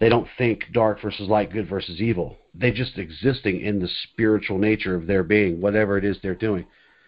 They 0.00 0.08
don't 0.08 0.28
think 0.36 0.64
dark 0.72 1.00
versus 1.00 1.28
light, 1.28 1.52
good 1.52 1.68
versus 1.68 2.00
evil. 2.00 2.36
They're 2.54 2.72
just 2.72 2.98
existing 2.98 3.60
in 3.60 3.78
the 3.78 3.88
spiritual 4.04 4.58
nature 4.58 4.94
of 4.94 5.06
their 5.06 5.22
being, 5.22 5.60
whatever 5.60 5.96
it 5.96 6.04
is 6.04 6.18
they're 6.22 6.34
doing, 6.34 6.66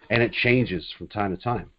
and 0.09 0.23
it 0.23 0.31
changes 0.31 0.93
from 0.97 1.07
time 1.07 1.35
to 1.35 1.41
time. 1.41 1.69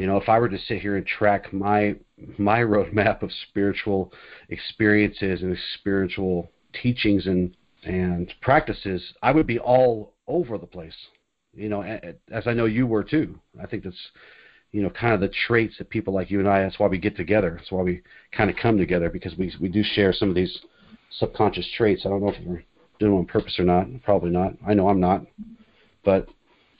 You 0.00 0.06
know, 0.06 0.16
if 0.16 0.30
I 0.30 0.38
were 0.38 0.48
to 0.48 0.58
sit 0.58 0.80
here 0.80 0.96
and 0.96 1.06
track 1.06 1.52
my 1.52 1.94
my 2.38 2.60
roadmap 2.60 3.20
of 3.20 3.30
spiritual 3.50 4.14
experiences 4.48 5.42
and 5.42 5.54
spiritual 5.78 6.50
teachings 6.82 7.26
and 7.26 7.54
and 7.84 8.32
practices, 8.40 9.12
I 9.22 9.32
would 9.32 9.46
be 9.46 9.58
all 9.58 10.14
over 10.26 10.56
the 10.56 10.66
place. 10.66 10.96
You 11.52 11.68
know, 11.68 11.82
as 11.82 12.46
I 12.46 12.54
know 12.54 12.64
you 12.64 12.86
were 12.86 13.04
too. 13.04 13.38
I 13.62 13.66
think 13.66 13.84
that's 13.84 14.10
you 14.72 14.82
know 14.82 14.88
kind 14.88 15.12
of 15.12 15.20
the 15.20 15.34
traits 15.46 15.76
that 15.76 15.90
people 15.90 16.14
like 16.14 16.30
you 16.30 16.38
and 16.38 16.48
I. 16.48 16.62
That's 16.62 16.78
why 16.78 16.86
we 16.86 16.96
get 16.96 17.14
together. 17.14 17.56
That's 17.58 17.70
why 17.70 17.82
we 17.82 18.00
kind 18.32 18.48
of 18.48 18.56
come 18.56 18.78
together 18.78 19.10
because 19.10 19.36
we 19.36 19.52
we 19.60 19.68
do 19.68 19.82
share 19.82 20.14
some 20.14 20.30
of 20.30 20.34
these 20.34 20.60
subconscious 21.10 21.68
traits. 21.76 22.06
I 22.06 22.08
don't 22.08 22.22
know 22.22 22.30
if 22.30 22.42
we're 22.42 22.64
doing 23.00 23.12
it 23.12 23.18
on 23.18 23.26
purpose 23.26 23.58
or 23.58 23.64
not. 23.64 23.86
Probably 24.02 24.30
not. 24.30 24.54
I 24.66 24.72
know 24.72 24.88
I'm 24.88 25.00
not. 25.00 25.26
But 26.06 26.26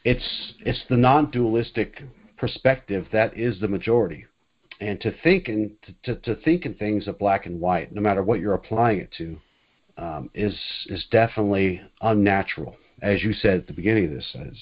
it's 0.07 0.55
it's 0.61 0.83
the 0.89 0.97
non-dualistic 0.97 2.03
perspective 2.41 3.07
that 3.13 3.37
is 3.39 3.61
the 3.61 3.69
majority. 3.69 4.25
And 4.81 4.99
to 5.03 5.13
think 5.23 5.49
and 5.49 5.71
to, 6.05 6.17
to 6.17 6.37
think 6.37 6.65
in 6.65 6.75
things 6.75 7.07
of 7.07 7.19
black 7.19 7.45
and 7.45 7.61
white, 7.61 7.95
no 7.95 8.01
matter 8.01 8.23
what 8.23 8.41
you're 8.41 8.55
applying 8.55 9.01
it 9.01 9.13
to, 9.19 9.39
um, 9.99 10.31
is 10.35 10.55
is 10.87 11.05
definitely 11.11 11.83
unnatural. 12.01 12.77
As 13.03 13.23
you 13.23 13.35
said 13.35 13.59
at 13.59 13.67
the 13.67 13.75
beginning 13.75 14.07
of 14.07 14.13
this, 14.13 14.35
as 14.35 14.55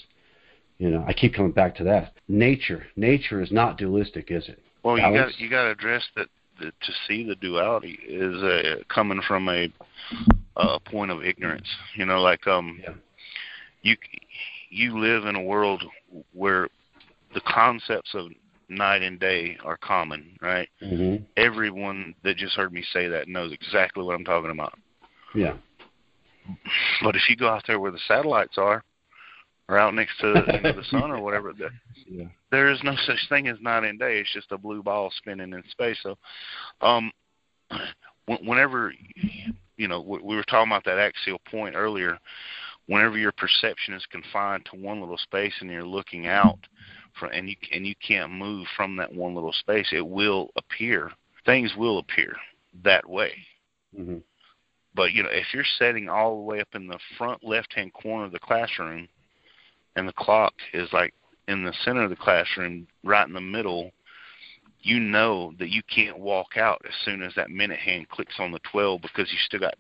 you 0.79 0.91
know, 0.91 1.05
I 1.07 1.13
keep 1.13 1.35
coming 1.35 1.53
back 1.53 1.77
to 1.77 1.85
that. 1.85 2.15
Nature, 2.27 2.87
nature 2.97 3.41
is 3.41 3.53
not 3.53 3.79
dualistic, 3.79 4.31
is 4.31 4.49
it? 4.49 4.61
Well, 4.83 4.99
you 4.99 5.15
got 5.15 5.39
you 5.39 5.49
got 5.49 5.65
to 5.65 5.71
address 5.71 6.03
that 6.17 6.29
the, 6.59 6.67
to 6.67 6.93
see 7.07 7.25
the 7.25 7.37
duality 7.37 7.99
is 8.09 8.43
uh, 8.43 8.83
coming 8.89 9.21
from 9.27 9.49
a 9.49 9.73
a 10.57 10.81
point 10.81 11.13
of 11.13 11.23
ignorance. 11.23 11.69
You 11.95 12.07
know, 12.07 12.21
like 12.21 12.47
um, 12.49 12.81
Yeah. 12.83 12.95
you 13.83 13.97
you 14.71 14.99
live 14.99 15.27
in 15.27 15.37
a 15.37 15.43
world 15.43 15.85
where 16.33 16.69
the 17.35 17.41
concepts 17.43 18.15
of 18.15 18.29
night 18.69 19.03
and 19.03 19.19
day 19.19 19.57
are 19.65 19.77
common, 19.79 20.37
right? 20.41 20.69
Mhm. 20.83 21.25
Everyone 21.37 22.15
that 22.23 22.37
just 22.37 22.57
heard 22.57 22.73
me 22.73 22.83
say 22.83 23.09
that 23.09 23.29
knows 23.29 23.53
exactly 23.53 24.05
what 24.05 24.15
I'm 24.15 24.25
talking 24.25 24.51
about. 24.51 24.79
Yeah. 25.35 25.57
But 27.03 27.17
if 27.17 27.29
you 27.29 27.37
go 27.37 27.49
out 27.49 27.67
there 27.67 27.81
where 27.81 27.91
the 27.91 27.99
satellites 28.01 28.57
are, 28.59 28.83
or 29.69 29.79
out 29.79 29.95
next 29.95 30.19
to 30.21 30.29
you 30.29 30.61
know, 30.61 30.73
the 30.73 30.85
sun 30.85 31.11
or 31.11 31.21
whatever, 31.21 31.53
the, 31.53 31.71
Yeah. 32.07 32.25
there 32.51 32.71
is 32.71 32.83
no 32.83 32.95
such 32.97 33.29
thing 33.29 33.49
as 33.49 33.61
night 33.61 33.85
and 33.85 33.99
day. 33.99 34.19
It's 34.19 34.33
just 34.33 34.53
a 34.53 34.59
blue 34.59 34.83
ball 34.83 35.11
spinning 35.11 35.53
in 35.53 35.63
space. 35.71 35.99
So, 36.03 36.17
um, 36.81 37.13
whenever 38.27 38.95
you 39.77 39.89
know 39.89 40.01
we 40.01 40.19
we 40.21 40.37
were 40.37 40.45
talking 40.45 40.71
about 40.73 40.85
that 40.85 40.99
axial 40.99 41.39
point 41.51 41.75
earlier, 41.77 42.19
whenever 42.87 43.19
your 43.19 43.33
perception 43.33 43.95
is 43.95 44.07
confined 44.07 44.65
to 44.67 44.77
one 44.81 45.01
little 45.01 45.19
space 45.19 45.55
and 45.61 45.71
you're 45.71 45.85
looking 45.85 46.27
out, 46.27 46.59
from, 47.19 47.31
and 47.33 47.49
you 47.49 47.57
and 47.73 47.87
you 47.87 47.95
can't 48.07 48.33
move 48.33 48.67
from 48.77 48.97
that 48.97 49.13
one 49.13 49.35
little 49.35 49.53
space, 49.53 49.89
it 49.93 50.07
will 50.07 50.51
appear. 50.57 51.11
Things 51.45 51.75
will 51.77 51.99
appear 51.99 52.37
that 52.83 53.09
way. 53.09 53.33
Mhm. 53.97 54.23
But 54.95 55.13
you 55.13 55.23
know, 55.23 55.31
if 55.31 55.53
you're 55.55 55.65
sitting 55.65 56.09
all 56.09 56.37
the 56.37 56.43
way 56.43 56.61
up 56.61 56.75
in 56.75 56.87
the 56.87 56.99
front 57.17 57.45
left-hand 57.45 57.93
corner 57.93 58.25
of 58.25 58.33
the 58.33 58.39
classroom, 58.39 59.09
and 59.97 60.09
the 60.09 60.13
clock 60.13 60.55
is 60.73 60.93
like 60.93 61.15
in 61.49 61.65
the 61.65 61.73
center 61.85 62.03
of 62.03 62.11
the 62.11 62.17
classroom, 62.17 62.87
right 63.05 63.27
in 63.27 63.33
the 63.35 63.41
middle, 63.41 63.91
you 64.81 65.01
know 65.01 65.53
that 65.59 65.71
you 65.71 65.83
can't 65.85 66.19
walk 66.19 66.57
out 66.57 66.81
as 66.87 66.95
soon 67.05 67.23
as 67.23 67.35
that 67.35 67.51
minute 67.51 67.79
hand 67.79 68.09
clicks 68.11 68.39
on 68.39 68.53
the 68.53 68.61
12 68.61 69.01
because 69.03 69.33
you 69.33 69.39
still 69.39 69.61
got 69.61 69.75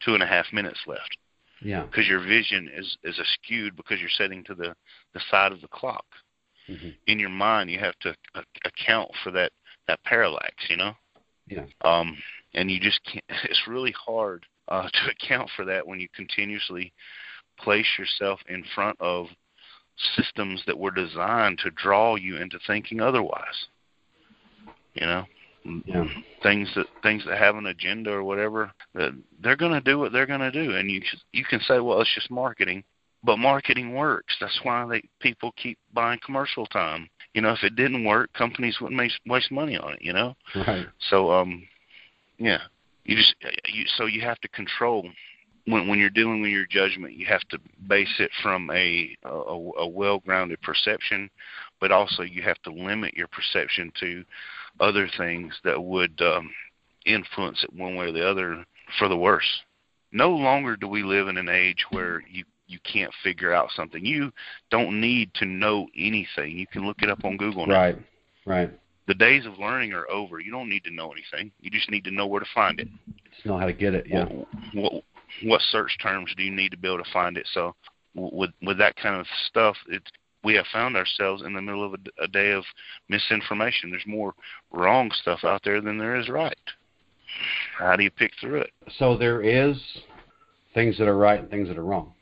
two 0.00 0.14
and 0.14 0.22
a 0.22 0.26
half 0.26 0.52
minutes 0.52 0.80
left 0.86 1.16
Yeah. 1.60 1.82
because 1.82 2.08
your 2.08 2.18
vision 2.20 2.68
is 2.68 2.96
is 3.04 3.18
askewed 3.20 3.76
because 3.76 4.00
you're 4.00 4.08
setting 4.10 4.42
to 4.44 4.54
the 4.54 4.74
the 5.12 5.20
side 5.30 5.52
of 5.52 5.60
the 5.60 5.68
clock. 5.68 6.06
Mhm. 6.68 6.96
In 7.06 7.18
your 7.18 7.28
mind, 7.30 7.70
you 7.70 7.78
have 7.78 7.98
to 8.00 8.14
account 8.64 9.10
for 9.22 9.30
that 9.32 9.52
that 9.88 10.02
parallax, 10.04 10.54
you 10.68 10.76
know. 10.76 10.96
Yeah. 11.48 11.64
Um, 11.80 12.16
and 12.54 12.70
you 12.70 12.78
just 12.78 13.00
can't. 13.04 13.24
It's 13.50 13.66
really 13.66 13.92
hard 13.92 14.46
uh, 14.68 14.88
to 14.88 15.10
account 15.10 15.50
for 15.56 15.64
that 15.64 15.86
when 15.86 15.98
you 16.00 16.08
continuously 16.14 16.92
place 17.58 17.98
yourself 17.98 18.40
in 18.48 18.64
front 18.74 18.96
of 19.00 19.26
systems 20.16 20.62
that 20.66 20.78
were 20.78 20.90
designed 20.90 21.58
to 21.58 21.70
draw 21.70 22.16
you 22.16 22.36
into 22.36 22.58
thinking 22.66 23.00
otherwise. 23.00 23.66
You 24.94 25.06
know, 25.06 25.26
Yeah. 25.84 26.08
things 26.42 26.72
that 26.74 26.86
things 27.02 27.24
that 27.24 27.38
have 27.38 27.56
an 27.56 27.66
agenda 27.66 28.10
or 28.12 28.22
whatever, 28.22 28.72
that 28.94 29.12
they're 29.40 29.56
going 29.56 29.72
to 29.72 29.80
do 29.80 29.98
what 29.98 30.12
they're 30.12 30.26
going 30.26 30.40
to 30.40 30.50
do, 30.50 30.76
and 30.76 30.90
you 30.90 31.02
you 31.32 31.44
can 31.44 31.60
say, 31.60 31.80
well, 31.80 32.00
it's 32.00 32.14
just 32.14 32.30
marketing, 32.30 32.84
but 33.24 33.38
marketing 33.38 33.94
works. 33.94 34.34
That's 34.40 34.58
why 34.62 34.86
they 34.86 35.02
people 35.20 35.52
keep 35.56 35.78
buying 35.92 36.20
commercial 36.24 36.66
time. 36.66 37.08
You 37.34 37.42
know, 37.42 37.52
if 37.52 37.62
it 37.62 37.76
didn't 37.76 38.04
work, 38.04 38.32
companies 38.34 38.78
wouldn't 38.80 38.98
make, 38.98 39.12
waste 39.26 39.50
money 39.50 39.76
on 39.76 39.94
it. 39.94 40.02
You 40.02 40.12
know, 40.12 40.34
Right. 40.54 40.86
so 41.10 41.32
um, 41.32 41.66
yeah, 42.38 42.58
you 43.04 43.16
just 43.16 43.34
you 43.66 43.84
so 43.96 44.06
you 44.06 44.20
have 44.22 44.40
to 44.40 44.48
control 44.48 45.08
when 45.66 45.88
when 45.88 45.98
you're 45.98 46.10
dealing 46.10 46.42
with 46.42 46.50
your 46.50 46.66
judgment. 46.66 47.14
You 47.14 47.26
have 47.26 47.46
to 47.50 47.58
base 47.88 48.14
it 48.18 48.30
from 48.42 48.70
a 48.70 49.16
a, 49.24 49.28
a 49.28 49.86
well-grounded 49.86 50.60
perception, 50.62 51.30
but 51.80 51.92
also 51.92 52.22
you 52.22 52.42
have 52.42 52.60
to 52.62 52.72
limit 52.72 53.14
your 53.14 53.28
perception 53.28 53.92
to 54.00 54.24
other 54.80 55.08
things 55.16 55.54
that 55.64 55.82
would 55.82 56.20
um, 56.20 56.50
influence 57.06 57.62
it 57.62 57.72
one 57.74 57.96
way 57.96 58.06
or 58.06 58.12
the 58.12 58.28
other 58.28 58.64
for 58.98 59.08
the 59.08 59.16
worse. 59.16 59.62
No 60.12 60.30
longer 60.30 60.76
do 60.76 60.88
we 60.88 61.02
live 61.02 61.28
in 61.28 61.38
an 61.38 61.48
age 61.48 61.86
where 61.90 62.22
you 62.30 62.44
you 62.72 62.78
can't 62.90 63.12
figure 63.22 63.52
out 63.52 63.70
something. 63.76 64.04
You 64.04 64.32
don't 64.70 65.00
need 65.00 65.32
to 65.34 65.44
know 65.46 65.86
anything. 65.96 66.58
You 66.58 66.66
can 66.66 66.86
look 66.86 67.02
it 67.02 67.10
up 67.10 67.24
on 67.24 67.36
Google 67.36 67.66
now 67.66 67.74
Right. 67.74 67.98
Right. 68.46 68.70
the 69.06 69.14
days 69.14 69.46
of 69.46 69.58
learning 69.58 69.92
are 69.92 70.08
over. 70.10 70.40
You 70.40 70.50
don't 70.50 70.68
need 70.68 70.84
to 70.84 70.90
know 70.92 71.12
anything. 71.12 71.52
You 71.60 71.70
just 71.70 71.90
need 71.90 72.04
to 72.04 72.10
know 72.10 72.26
where 72.26 72.40
to 72.40 72.46
find 72.54 72.80
it. 72.80 72.88
Just 73.34 73.46
know 73.46 73.58
how 73.58 73.66
to 73.66 73.72
get 73.72 73.94
it. 73.94 74.06
Yeah. 74.08 74.24
What, 74.24 74.48
what 74.74 75.04
what 75.44 75.60
search 75.70 75.96
terms 76.02 76.32
do 76.36 76.42
you 76.42 76.50
need 76.50 76.70
to 76.72 76.76
be 76.76 76.88
able 76.88 77.02
to 77.02 77.10
find 77.12 77.36
it? 77.38 77.48
So 77.54 77.74
with 78.14 78.50
with 78.62 78.78
that 78.78 78.96
kind 78.96 79.18
of 79.20 79.26
stuff, 79.46 79.76
it's 79.88 80.10
we 80.44 80.54
have 80.54 80.66
found 80.72 80.96
ourselves 80.96 81.42
in 81.42 81.54
the 81.54 81.62
middle 81.62 81.84
of 81.84 81.94
a, 81.94 82.24
a 82.24 82.28
day 82.28 82.50
of 82.50 82.64
misinformation. 83.08 83.90
There's 83.90 84.06
more 84.06 84.34
wrong 84.72 85.10
stuff 85.20 85.40
out 85.44 85.62
there 85.64 85.80
than 85.80 85.98
there 85.98 86.16
is 86.16 86.28
right. 86.28 86.56
How 87.78 87.96
do 87.96 88.02
you 88.02 88.10
pick 88.10 88.32
through 88.40 88.60
it? 88.60 88.70
So 88.98 89.16
there 89.16 89.40
is 89.40 89.76
things 90.74 90.98
that 90.98 91.08
are 91.08 91.16
right 91.16 91.40
and 91.40 91.48
things 91.48 91.68
that 91.68 91.78
are 91.78 91.84
wrong. 91.84 92.12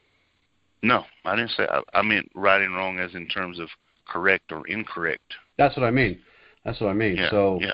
No, 0.83 1.05
I 1.25 1.37
didn't 1.37 1.51
say. 1.51 1.67
I, 1.71 1.83
I 1.93 2.03
meant 2.03 2.31
right 2.35 2.61
and 2.61 2.75
wrong 2.75 2.99
as 2.99 3.15
in 3.15 3.27
terms 3.29 3.59
of 3.59 3.69
correct 4.09 4.51
or 4.53 4.67
incorrect. 4.67 5.35
That's 5.59 5.77
what 5.77 5.85
I 5.85 5.91
mean. 5.91 6.19
That's 6.65 6.81
what 6.81 6.89
I 6.89 6.95
mean. 6.95 7.17
Yeah, 7.17 7.31
so 7.31 7.59
yeah. 7.61 7.73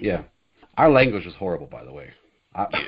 yeah. 0.00 0.22
Our 0.76 0.90
language 0.90 1.26
is 1.26 1.34
horrible, 1.34 1.66
by 1.66 1.84
the 1.84 1.92
way. 1.92 2.10
I, 2.54 2.66
Yeah. 2.72 2.78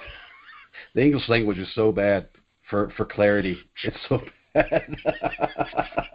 the 0.94 1.02
English 1.02 1.28
language 1.28 1.58
is 1.58 1.68
so 1.74 1.92
bad 1.92 2.28
for 2.70 2.90
for 2.96 3.04
clarity. 3.04 3.58
It's 3.84 3.96
so 4.08 4.20
bad. 4.54 4.96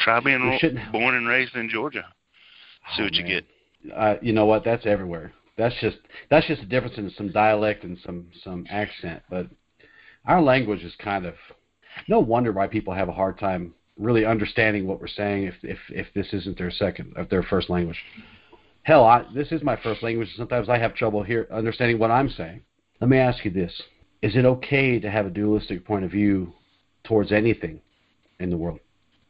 Try 0.00 0.20
being 0.20 0.42
ro- 0.62 0.82
born 0.92 1.14
and 1.14 1.26
raised 1.28 1.54
in 1.56 1.68
Georgia. 1.68 2.04
See 2.96 3.02
Oh, 3.02 3.04
what 3.04 3.14
you 3.14 3.24
get. 3.24 3.44
Uh, 3.94 4.14
you 4.22 4.32
know 4.32 4.46
what? 4.46 4.64
That's 4.64 4.86
everywhere. 4.86 5.32
That's 5.56 5.74
just 5.80 5.98
that's 6.30 6.46
just 6.46 6.62
a 6.62 6.66
difference 6.66 6.98
in 6.98 7.10
some 7.10 7.32
dialect 7.32 7.84
and 7.84 7.98
some 8.04 8.28
some 8.44 8.66
accent. 8.70 9.22
But 9.28 9.48
our 10.26 10.40
language 10.40 10.82
is 10.82 10.94
kind 10.96 11.26
of 11.26 11.34
no 12.06 12.20
wonder 12.20 12.52
why 12.52 12.66
people 12.66 12.94
have 12.94 13.08
a 13.08 13.12
hard 13.12 13.38
time 13.38 13.74
really 13.98 14.24
understanding 14.24 14.86
what 14.86 15.00
we're 15.00 15.08
saying 15.08 15.44
if 15.44 15.54
if 15.62 15.78
if 15.90 16.06
this 16.14 16.32
isn't 16.32 16.56
their 16.56 16.70
second 16.70 17.12
of 17.16 17.28
their 17.28 17.42
first 17.42 17.68
language. 17.68 17.98
Hell, 18.82 19.04
I, 19.04 19.24
this 19.34 19.52
is 19.52 19.62
my 19.62 19.76
first 19.76 20.02
language. 20.02 20.28
Sometimes 20.36 20.68
I 20.68 20.78
have 20.78 20.94
trouble 20.94 21.22
here 21.22 21.46
understanding 21.52 21.98
what 21.98 22.10
I'm 22.10 22.30
saying. 22.30 22.62
Let 23.00 23.10
me 23.10 23.18
ask 23.18 23.44
you 23.44 23.50
this: 23.50 23.82
Is 24.22 24.36
it 24.36 24.44
okay 24.44 24.98
to 24.98 25.10
have 25.10 25.26
a 25.26 25.30
dualistic 25.30 25.84
point 25.84 26.04
of 26.04 26.10
view 26.10 26.52
towards 27.04 27.32
anything 27.32 27.80
in 28.40 28.50
the 28.50 28.56
world? 28.56 28.80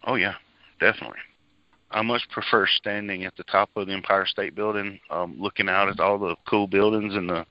Oh 0.07 0.14
yeah, 0.14 0.35
definitely. 0.81 1.18
I 1.90 2.02
much 2.02 2.28
prefer 2.31 2.66
standing 2.66 3.24
at 3.24 3.35
the 3.37 3.44
top 3.44 3.70
of 3.74 3.87
the 3.87 3.94
Empire 3.94 4.26
State 4.26 4.54
Building, 4.54 5.00
um, 5.11 5.37
looking 5.38 5.70
out 5.70 5.88
at 5.88 6.00
all 6.00 6.18
the 6.18 6.37
cool 6.46 6.66
buildings 6.66 7.14
and 7.14 7.31
the 7.31 7.46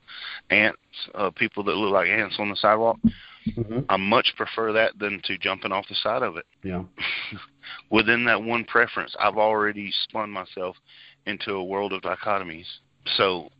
ants, 0.50 0.78
uh, 1.16 1.30
people 1.30 1.64
that 1.64 1.74
look 1.74 1.92
like 1.92 2.08
ants 2.08 2.36
on 2.38 2.48
the 2.48 2.54
sidewalk. 2.54 2.98
Mm-hmm. 3.56 3.80
I 3.88 3.96
much 3.96 4.32
prefer 4.36 4.72
that 4.72 4.98
than 4.98 5.20
to 5.24 5.38
jumping 5.38 5.72
off 5.72 5.88
the 5.88 5.94
side 5.94 6.22
of 6.22 6.36
it. 6.36 6.46
Yeah. 6.62 6.82
Within 7.90 8.24
that 8.26 8.42
one 8.42 8.64
preference, 8.64 9.14
I've 9.20 9.36
already 9.36 9.90
spun 10.04 10.30
myself 10.30 10.76
into 11.26 11.52
a 11.52 11.64
world 11.64 11.92
of 11.92 12.02
dichotomies. 12.02 12.66
So, 13.16 13.50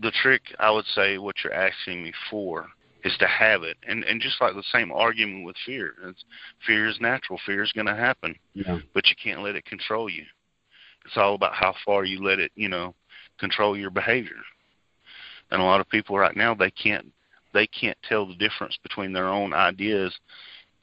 the 0.00 0.10
trick 0.22 0.42
I 0.58 0.70
would 0.70 0.86
say, 0.94 1.18
what 1.18 1.36
you're 1.42 1.52
asking 1.52 2.02
me 2.02 2.12
for, 2.30 2.66
is 3.04 3.16
to 3.18 3.26
have 3.26 3.62
it, 3.62 3.76
and 3.86 4.04
and 4.04 4.20
just 4.20 4.40
like 4.40 4.54
the 4.54 4.62
same 4.72 4.92
argument 4.92 5.44
with 5.44 5.56
fear, 5.66 5.94
it's, 6.04 6.24
fear 6.66 6.88
is 6.88 7.00
natural. 7.00 7.38
Fear 7.44 7.62
is 7.62 7.72
going 7.72 7.86
to 7.86 7.94
happen 7.94 8.34
Yeah. 8.54 8.78
but 8.94 9.08
you 9.08 9.16
can't 9.22 9.42
let 9.42 9.56
it 9.56 9.64
control 9.64 10.08
you. 10.08 10.24
It's 11.04 11.16
all 11.16 11.34
about 11.34 11.54
how 11.54 11.74
far 11.84 12.04
you 12.04 12.22
let 12.22 12.38
it, 12.38 12.52
you 12.54 12.68
know, 12.68 12.94
control 13.38 13.76
your 13.76 13.90
behavior. 13.90 14.36
And 15.50 15.60
a 15.60 15.64
lot 15.64 15.80
of 15.80 15.88
people 15.88 16.16
right 16.16 16.36
now 16.36 16.54
they 16.54 16.70
can't 16.70 17.12
they 17.52 17.66
can't 17.66 17.98
tell 18.08 18.26
the 18.26 18.34
difference 18.34 18.78
between 18.82 19.12
their 19.12 19.28
own 19.28 19.52
ideas 19.52 20.14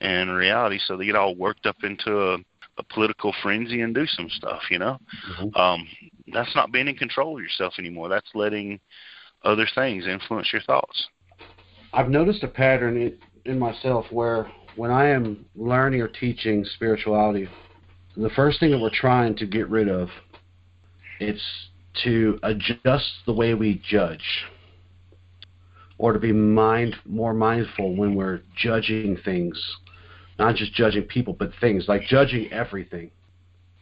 and 0.01 0.31
reality, 0.31 0.79
so 0.85 0.95
they 0.95 1.05
get 1.05 1.15
all 1.15 1.35
worked 1.35 1.65
up 1.65 1.77
into 1.83 2.33
a, 2.33 2.37
a 2.77 2.83
political 2.93 3.33
frenzy 3.41 3.81
and 3.81 3.93
do 3.93 4.05
some 4.07 4.29
stuff, 4.29 4.61
you 4.69 4.79
know. 4.79 4.97
Mhm. 5.27 5.57
Um, 5.57 5.87
that's 6.33 6.55
not 6.55 6.71
being 6.71 6.87
in 6.87 6.95
control 6.95 7.37
of 7.37 7.43
yourself 7.43 7.73
anymore. 7.79 8.07
That's 8.07 8.29
letting 8.33 8.79
other 9.43 9.67
things 9.75 10.07
influence 10.07 10.51
your 10.53 10.61
thoughts. 10.61 11.07
I've 11.93 12.09
noticed 12.09 12.43
a 12.43 12.47
pattern 12.47 12.97
in, 12.97 13.17
in 13.45 13.59
myself 13.59 14.05
where 14.11 14.49
when 14.75 14.91
I 14.91 15.07
am 15.07 15.45
learning 15.55 16.01
or 16.01 16.07
teaching 16.07 16.63
spirituality, 16.63 17.49
the 18.15 18.29
first 18.29 18.59
thing 18.59 18.71
that 18.71 18.79
we're 18.79 18.89
trying 18.89 19.35
to 19.37 19.45
get 19.45 19.67
rid 19.69 19.89
of 19.89 20.09
it's 21.19 21.43
to 22.03 22.39
adjust 22.43 23.11
the 23.25 23.33
way 23.33 23.53
we 23.53 23.81
judge 23.87 24.45
or 25.99 26.13
to 26.13 26.19
be 26.19 26.33
mind 26.33 26.95
more 27.05 27.33
mindful 27.33 27.95
when 27.95 28.15
we're 28.15 28.41
judging 28.57 29.07
things 29.17 29.51
not 30.39 30.55
just 30.55 30.73
judging 30.73 31.03
people 31.03 31.33
but 31.33 31.51
things 31.61 31.85
like 31.87 32.01
judging 32.03 32.51
everything 32.51 33.11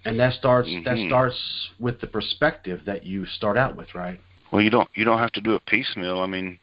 and 0.05 0.19
that 0.19 0.33
starts 0.33 0.69
that 0.85 0.97
Mhm. 0.97 1.07
starts 1.07 1.69
with 1.79 1.99
the 2.01 2.07
perspective 2.07 2.81
that 2.85 3.05
you 3.05 3.25
start 3.25 3.57
out 3.57 3.75
with 3.75 3.93
right 3.95 4.19
Well, 4.51 4.61
you 4.61 4.69
don't 4.69 4.89
you 4.95 5.05
don't 5.05 5.19
have 5.19 5.31
to 5.33 5.41
do 5.41 5.55
it 5.55 5.65
piecemeal. 5.65 6.19
I 6.19 6.27
mean, 6.27 6.59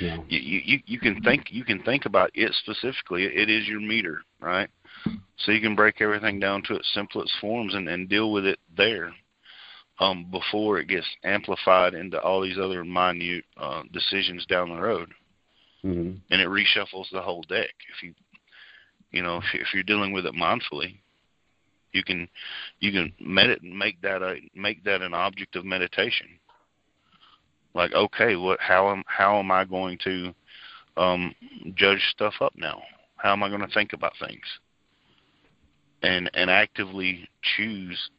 yeah 0.00 0.18
you, 0.28 0.60
you 0.64 0.80
you 0.86 0.98
can 0.98 1.20
think 1.22 1.50
you 1.50 1.64
can 1.64 1.80
think 1.82 2.04
about 2.06 2.30
it 2.34 2.52
specifically. 2.54 3.24
It 3.24 3.48
is 3.48 3.68
your 3.68 3.80
meter, 3.80 4.22
right? 4.40 4.68
So 5.36 5.52
you 5.52 5.60
can 5.60 5.76
break 5.76 6.00
everything 6.00 6.40
down 6.40 6.62
to 6.64 6.74
its 6.74 6.92
simplest 6.92 7.32
forms 7.40 7.74
and, 7.74 7.88
and 7.88 8.08
deal 8.08 8.32
with 8.32 8.44
it 8.44 8.58
there. 8.76 9.14
Um, 10.00 10.26
before 10.30 10.78
it 10.78 10.88
gets 10.88 11.06
amplified 11.24 11.94
into 11.94 12.20
all 12.20 12.40
these 12.40 12.58
other 12.58 12.84
minute 12.84 13.44
uh, 13.56 13.82
decisions 13.92 14.46
down 14.46 14.70
the 14.70 14.80
road, 14.80 15.12
hmm 15.82 16.12
and 16.30 16.40
it 16.40 16.48
reshuffles 16.48 17.06
the 17.12 17.20
whole 17.22 17.42
deck. 17.48 17.70
If 17.96 18.02
you, 18.02 18.14
you 19.12 19.22
know, 19.22 19.38
if, 19.38 19.54
you- 19.54 19.60
if 19.60 19.74
you're 19.74 19.82
dealing 19.82 20.12
with 20.12 20.26
it 20.26 20.34
mindfully, 20.34 20.98
you 21.92 22.02
can 22.04 22.28
you 22.80 22.92
can 22.92 23.12
medit 23.20 23.62
make 23.62 24.00
that 24.02 24.22
a 24.22 24.36
make 24.54 24.84
that 24.84 25.02
an 25.02 25.14
object 25.14 25.56
of 25.56 25.64
meditation. 25.64 26.26
Like, 27.74 27.92
okay, 27.92 28.36
what 28.36 28.60
how 28.60 28.90
am 28.90 29.04
how 29.06 29.38
am 29.38 29.50
I 29.50 29.64
going 29.64 29.98
to 30.04 30.34
um, 30.96 31.34
judge 31.74 32.02
stuff 32.10 32.34
up 32.40 32.52
now? 32.56 32.82
How 33.16 33.32
am 33.32 33.42
I 33.42 33.48
going 33.48 33.66
to 33.66 33.74
think 33.74 33.92
about 33.92 34.12
things? 34.18 34.44
And 36.02 36.30
and 36.34 36.50
actively 36.50 37.28
choose 37.56 38.10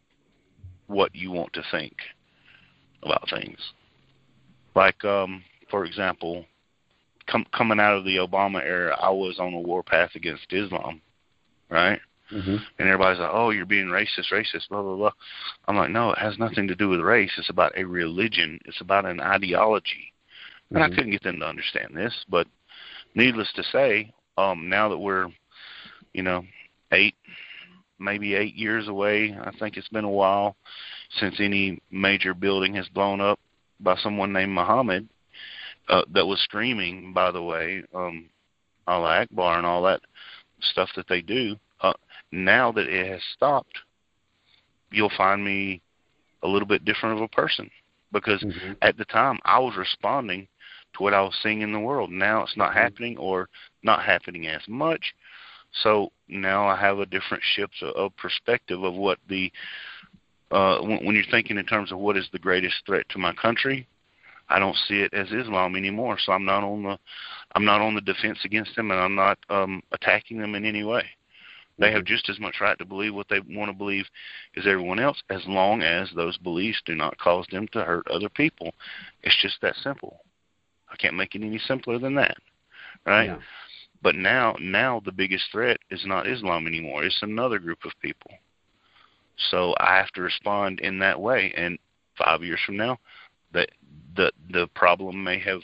what 0.90 1.16
you 1.16 1.32
want 1.32 1.54
to 1.54 1.64
think 1.72 1.96
about 3.04 3.30
things. 3.30 3.58
Like, 4.76 5.04
um, 5.06 5.44
for 5.70 5.86
example, 5.86 6.46
com- 7.28 7.46
coming 7.56 7.80
out 7.80 7.96
of 7.96 8.04
the 8.06 8.18
Obama 8.18 8.64
era, 8.64 8.98
I 9.00 9.10
was 9.10 9.40
on 9.40 9.54
a 9.54 9.60
warpath 9.60 10.16
against 10.16 10.52
Islam, 10.52 11.02
right? 11.70 12.00
hmm 12.30 12.58
And 12.78 12.88
everybody's 12.88 13.20
like, 13.20 13.32
"Oh, 13.34 13.50
you're 13.50 13.66
being 13.66 13.88
racist, 13.88 14.32
racist, 14.32 14.70
blah 14.70 14.82
blah 14.82 14.96
blah." 14.96 15.12
I'm 15.68 15.78
like, 15.78 15.90
"No, 15.90 16.12
it 16.12 16.20
has 16.20 16.38
nothing 16.38 16.68
to 16.68 16.76
do 16.76 16.90
with 16.90 17.00
race. 17.00 17.32
It's 17.38 17.50
about 17.50 17.78
a 17.78 17.84
religion. 17.84 18.60
It's 18.66 18.82
about 18.82 19.06
an 19.06 19.20
ideology." 19.20 20.14
And 20.72 20.84
I 20.84 20.88
Mhm. 20.88 20.96
couldn't 20.96 21.12
get 21.12 21.24
them 21.24 21.40
to 21.40 21.48
understand 21.48 21.96
this, 21.96 22.14
but 22.30 22.48
needless 23.16 23.52
to 23.54 23.64
say, 23.64 24.12
um, 24.38 24.70
now 24.70 24.90
that 24.90 24.98
we're, 24.98 25.32
you 26.14 26.22
know, 26.22 26.46
eight, 26.92 27.16
maybe 28.00 28.36
eight 28.36 28.56
years 28.56 28.88
away, 28.88 29.38
I 29.40 29.52
think 29.60 29.78
it's 29.78 29.90
been 29.90 30.06
a 30.06 30.10
while 30.10 30.56
since 31.20 31.36
any 31.40 31.80
major 31.92 32.34
building 32.34 32.74
has 32.76 32.88
blown 32.90 33.22
up 33.22 33.40
by 33.80 33.96
someone 33.98 34.34
named 34.34 34.52
Muhammad 34.54 35.08
uh, 35.90 36.04
that 36.14 36.26
was 36.26 36.40
screaming, 36.42 37.14
by 37.14 37.32
the 37.32 37.42
way, 37.42 37.84
um, 37.94 38.30
Allah 38.88 39.22
Akbar 39.22 39.58
and 39.58 39.66
all 39.66 39.82
that 39.84 40.02
stuff 40.62 40.90
that 40.96 41.08
they 41.08 41.22
do. 41.22 41.56
Uh, 41.82 41.94
now 42.32 42.72
that 42.72 42.88
it 42.88 43.08
has 43.08 43.22
stopped, 43.34 43.78
you'll 44.92 45.12
find 45.16 45.44
me 45.44 45.82
a 46.44 46.48
little 46.48 46.68
bit 46.68 46.86
different 46.86 47.18
of 47.18 47.22
a 47.22 47.28
person 47.28 47.70
because 48.12 48.42
hmm 48.42 48.74
at 48.82 48.98
the 48.98 49.06
time 49.06 49.38
I 49.46 49.60
was 49.60 49.76
responding 49.78 50.48
to 50.96 51.04
what 51.04 51.14
I 51.14 51.22
was 51.22 51.38
seeing 51.44 51.62
in 51.62 51.72
the 51.72 51.80
world. 51.80 52.10
Now 52.12 52.44
it's 52.44 52.58
not 52.58 52.72
Mhm. 52.72 52.76
happening 52.76 53.18
or 53.18 53.50
not 53.84 54.04
happening 54.04 54.48
as 54.48 54.68
much. 54.68 55.14
So 55.72 56.12
now 56.28 56.68
I 56.68 56.76
have 56.76 57.00
a 57.00 57.06
different 57.06 57.44
shift 57.56 57.82
of, 57.84 58.16
perspective 58.18 58.84
of 58.84 58.96
what 58.96 59.20
the 59.28 59.52
uh, 60.52 60.80
when, 60.80 61.06
when 61.06 61.16
you're 61.16 61.24
thinking 61.30 61.58
in 61.58 61.66
terms 61.66 61.92
of 61.92 62.00
what 62.00 62.18
is 62.18 62.28
the 62.32 62.40
greatest 62.40 62.76
threat 62.86 63.08
to 63.10 63.20
my 63.20 63.34
country. 63.34 63.88
I 64.52 64.58
don't 64.58 64.76
see 64.88 65.02
it 65.02 65.14
as 65.14 65.32
Islam 65.32 65.76
anymore. 65.76 66.18
So 66.20 66.32
I'm 66.32 66.46
not 66.46 66.64
on 66.64 66.82
the 66.84 66.98
I'm 67.56 67.66
not 67.66 67.82
on 67.82 67.94
the 67.94 68.02
defense 68.02 68.40
against 68.46 68.76
them, 68.76 68.90
and 68.90 69.00
I'm 69.00 69.16
not 69.16 69.38
um, 69.50 69.84
attacking 69.92 70.40
them 70.40 70.56
in 70.56 70.66
any 70.66 70.84
way. 70.84 71.06
They 71.80 71.92
have 71.94 72.04
just 72.04 72.30
as 72.30 72.40
much 72.40 72.56
right 72.60 72.78
to 72.78 72.86
believe 72.86 73.16
what 73.16 73.28
they 73.30 73.40
want 73.40 73.72
to 73.72 73.78
believe 73.78 74.06
as 74.58 74.68
everyone 74.68 75.00
else, 75.00 75.24
as 75.30 75.42
long 75.48 75.82
as 75.82 76.10
those 76.14 76.38
beliefs 76.38 76.82
do 76.86 76.94
not 76.94 77.18
cause 77.18 77.46
them 77.52 77.70
to 77.72 77.86
hurt 77.86 78.06
other 78.10 78.28
people. 78.28 78.74
It's 79.24 79.42
just 79.42 79.62
that 79.62 79.76
simple. 79.82 80.20
I 80.92 80.98
can't 80.98 81.16
make 81.16 81.36
it 81.36 81.42
any 81.42 81.58
simpler 81.58 81.98
than 81.98 82.16
that, 82.16 82.36
right? 83.06 83.28
Yeah. 83.28 83.38
But 84.02 84.16
now, 84.16 84.56
now 84.60 85.02
the 85.04 85.12
biggest 85.12 85.46
threat 85.52 85.78
is 85.92 86.06
not 86.06 86.28
Islam 86.28 86.68
anymore. 86.68 87.04
It's 87.04 87.22
another 87.22 87.60
group 87.60 87.80
of 87.86 87.92
people. 88.02 88.32
So 89.52 89.76
I 89.80 89.98
have 89.98 90.12
to 90.12 90.22
respond 90.22 90.80
in 90.80 91.00
that 91.00 91.20
way. 91.20 91.54
And 91.56 91.78
five 92.18 92.44
years 92.44 92.60
from 92.66 92.78
now, 92.78 92.98
the 93.54 93.68
the 94.16 94.32
the 94.52 94.68
problem 94.76 95.24
may 95.24 95.40
have 95.40 95.62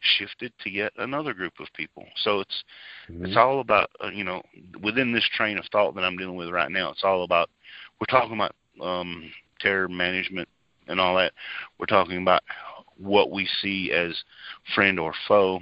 shifted 0.00 0.52
to 0.60 0.70
yet 0.70 0.92
another 0.98 1.34
group 1.34 1.54
of 1.60 1.66
people. 1.74 2.06
So 2.16 2.40
it's 2.40 2.64
Mhm. 3.08 3.26
it's 3.26 3.36
all 3.36 3.60
about 3.60 3.90
uh, 4.02 4.08
you 4.08 4.24
know 4.24 4.42
within 4.82 5.12
this 5.12 5.28
train 5.28 5.58
of 5.58 5.66
thought 5.66 5.94
that 5.94 6.04
I'm 6.04 6.16
dealing 6.16 6.36
with 6.36 6.50
right 6.50 6.70
now. 6.70 6.90
It's 6.90 7.04
all 7.04 7.24
about 7.24 7.50
we're 8.00 8.06
talking 8.06 8.34
about 8.34 8.54
um, 8.80 9.32
terror 9.60 9.88
management 9.88 10.48
and 10.86 11.00
all 11.00 11.16
that. 11.16 11.32
We're 11.78 11.86
talking 11.86 12.18
about 12.18 12.42
what 12.96 13.30
we 13.30 13.46
see 13.60 13.92
as 13.92 14.24
friend 14.74 14.98
or 14.98 15.12
foe. 15.26 15.60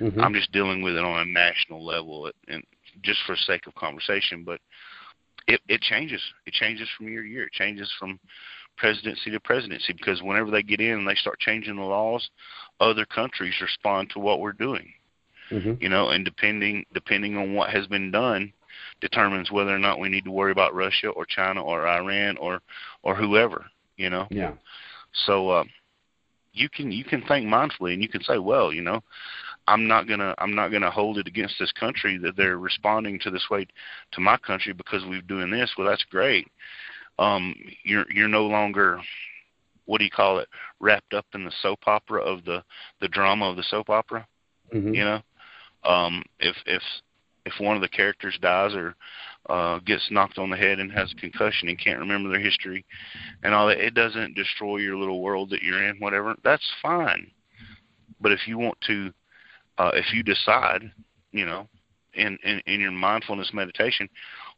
Mhm. 0.00 0.22
I'm 0.22 0.34
just 0.34 0.52
dealing 0.52 0.82
with 0.82 0.96
it 0.96 1.04
on 1.04 1.20
a 1.20 1.30
national 1.30 1.84
level, 1.84 2.30
and 2.48 2.64
just 3.02 3.20
for 3.22 3.36
sake 3.36 3.66
of 3.66 3.74
conversation. 3.74 4.44
But 4.44 4.60
it 5.46 5.60
it 5.68 5.80
changes. 5.82 6.22
It 6.46 6.54
changes 6.54 6.88
from 6.96 7.08
year 7.08 7.22
to 7.22 7.28
year. 7.28 7.44
It 7.44 7.52
changes 7.52 7.92
from 7.98 8.18
presidency 8.76 9.30
to 9.30 9.40
presidency 9.40 9.92
because 9.92 10.22
whenever 10.22 10.50
they 10.50 10.62
get 10.62 10.80
in 10.80 10.98
and 10.98 11.08
they 11.08 11.14
start 11.14 11.38
changing 11.38 11.76
the 11.76 11.82
laws, 11.82 12.30
other 12.80 13.04
countries 13.04 13.60
respond 13.60 14.10
to 14.10 14.18
what 14.18 14.40
we're 14.40 14.52
doing 14.52 14.92
Mhm. 15.50 15.80
you 15.80 15.88
know, 15.88 16.10
and 16.10 16.24
depending 16.24 16.84
depending 16.92 17.36
on 17.36 17.54
what 17.54 17.70
has 17.70 17.86
been 17.86 18.10
done 18.10 18.52
determines 19.00 19.50
whether 19.50 19.74
or 19.74 19.78
not 19.78 19.98
we 19.98 20.08
need 20.08 20.24
to 20.24 20.30
worry 20.30 20.52
about 20.52 20.74
Russia 20.74 21.08
or 21.08 21.24
China 21.26 21.62
or 21.62 21.86
Iran 21.86 22.36
or 22.36 22.62
or 23.02 23.14
whoever, 23.14 23.70
you 23.96 24.08
know. 24.10 24.26
Yeah. 24.30 24.52
So 25.12 25.50
uh, 25.50 25.64
you 26.52 26.68
can 26.68 26.92
you 26.92 27.04
can 27.04 27.22
think 27.22 27.46
mindfully 27.46 27.94
and 27.94 28.02
you 28.02 28.08
can 28.08 28.22
say, 28.22 28.38
well, 28.38 28.72
you 28.72 28.82
know, 28.82 29.02
I'm 29.70 29.86
not 29.86 30.08
gonna 30.08 30.34
I'm 30.38 30.54
not 30.54 30.70
gonna 30.70 30.90
hold 30.90 31.18
it 31.18 31.28
against 31.28 31.54
this 31.60 31.70
country 31.72 32.18
that 32.18 32.36
they're 32.36 32.58
responding 32.58 33.20
to 33.20 33.30
this 33.30 33.46
way 33.50 33.66
to 34.12 34.20
my 34.20 34.36
country 34.36 34.72
because 34.72 35.04
we're 35.06 35.22
doing 35.22 35.50
this. 35.50 35.72
Well, 35.78 35.88
that's 35.88 36.04
great. 36.10 36.48
Um, 37.20 37.54
you're 37.84 38.04
you're 38.12 38.28
no 38.28 38.46
longer 38.46 39.00
what 39.86 39.98
do 39.98 40.04
you 40.04 40.10
call 40.10 40.38
it 40.38 40.48
wrapped 40.80 41.14
up 41.14 41.26
in 41.34 41.44
the 41.44 41.52
soap 41.62 41.80
opera 41.86 42.20
of 42.20 42.44
the 42.44 42.62
the 43.00 43.08
drama 43.08 43.48
of 43.48 43.56
the 43.56 43.62
soap 43.62 43.90
opera 43.90 44.26
Mhm. 44.74 44.94
you 44.94 45.04
know 45.04 45.20
um 45.84 46.22
if 46.40 46.56
if 46.66 46.82
if 47.46 47.58
one 47.58 47.76
of 47.76 47.82
the 47.82 47.88
characters 47.88 48.38
dies 48.40 48.74
or 48.74 48.94
uh 49.48 49.78
gets 49.80 50.10
knocked 50.10 50.38
on 50.38 50.50
the 50.50 50.56
head 50.56 50.78
and 50.78 50.92
has 50.92 51.12
a 51.12 51.20
concussion 51.20 51.68
and 51.68 51.78
can't 51.78 51.98
remember 51.98 52.28
their 52.28 52.40
history 52.40 52.84
and 53.42 53.54
all 53.54 53.66
that 53.66 53.84
it 53.84 53.94
doesn't 53.94 54.34
destroy 54.34 54.76
your 54.76 54.96
little 54.96 55.22
world 55.22 55.50
that 55.50 55.62
you're 55.62 55.82
in 55.82 55.96
whatever 55.98 56.34
that's 56.44 56.70
fine 56.82 57.30
but 58.20 58.32
if 58.32 58.46
you 58.46 58.58
want 58.58 58.78
to 58.82 59.12
uh 59.80 59.90
if 59.94 60.12
you 60.12 60.22
decide 60.22 60.92
you 61.32 61.46
know 61.46 61.66
in 62.14 62.38
in, 62.44 62.60
in 62.66 62.80
your 62.80 62.92
mindfulness 62.92 63.52
meditation 63.54 64.08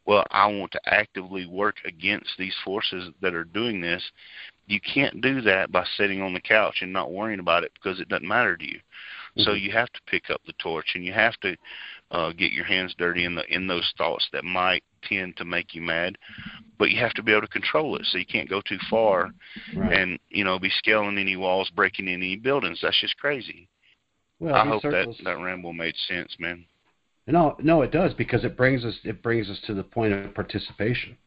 well 0.05 0.25
i 0.31 0.45
want 0.45 0.71
to 0.71 0.81
actively 0.85 1.45
work 1.45 1.75
against 1.85 2.31
these 2.37 2.55
forces 2.63 3.09
that 3.21 3.33
are 3.33 3.45
doing 3.45 3.81
this 3.81 4.03
you 4.67 4.79
can't 4.81 5.21
do 5.21 5.41
that 5.41 5.71
by 5.71 5.85
sitting 5.97 6.21
on 6.21 6.33
the 6.33 6.41
couch 6.41 6.79
and 6.81 6.93
not 6.93 7.11
worrying 7.11 7.39
about 7.39 7.63
it 7.63 7.71
because 7.75 7.99
it 7.99 8.09
doesn't 8.09 8.27
matter 8.27 8.57
to 8.57 8.65
you 8.65 8.79
so 9.37 9.53
Mhm. 9.53 9.61
you 9.61 9.71
have 9.71 9.91
to 9.93 10.01
pick 10.07 10.29
up 10.29 10.41
the 10.45 10.53
torch 10.53 10.95
and 10.95 11.03
you 11.05 11.13
have 11.13 11.39
to 11.39 11.55
uh, 12.11 12.31
get 12.33 12.51
your 12.51 12.65
hands 12.65 12.93
dirty 12.97 13.25
in 13.25 13.35
the 13.35 13.43
in 13.53 13.67
those 13.67 13.91
thoughts 13.97 14.27
that 14.31 14.43
might 14.45 14.83
tend 15.03 15.35
to 15.37 15.45
make 15.45 15.73
you 15.73 15.81
mad, 15.81 16.17
but 16.77 16.91
you 16.91 16.99
have 16.99 17.13
to 17.13 17.23
be 17.23 17.31
able 17.31 17.41
to 17.41 17.47
control 17.47 17.95
it. 17.95 18.05
So 18.05 18.17
you 18.19 18.25
can't 18.25 18.49
go 18.49 18.61
too 18.61 18.77
far 18.89 19.33
Right. 19.75 19.93
and 19.93 20.19
you 20.29 20.43
know 20.43 20.59
be 20.59 20.69
scaling 20.69 21.17
any 21.17 21.35
walls, 21.35 21.69
breaking 21.71 22.07
any 22.07 22.35
buildings. 22.35 22.81
That's 22.81 22.99
just 23.01 23.17
crazy. 23.17 23.67
Well, 24.43 24.55
I 24.55 24.65
hope 24.65 24.81
circles, 24.81 25.17
that 25.17 25.23
that 25.23 25.41
ramble 25.41 25.71
made 25.71 25.95
sense, 26.07 26.35
man. 26.37 26.65
No, 27.27 27.55
no, 27.59 27.81
it 27.81 27.91
does 27.91 28.13
because 28.13 28.43
it 28.43 28.57
brings 28.57 28.83
us 28.83 28.95
it 29.05 29.23
brings 29.23 29.49
us 29.49 29.59
to 29.67 29.73
the 29.73 29.83
point 29.83 30.13
of 30.13 30.35
participation. 30.35 31.17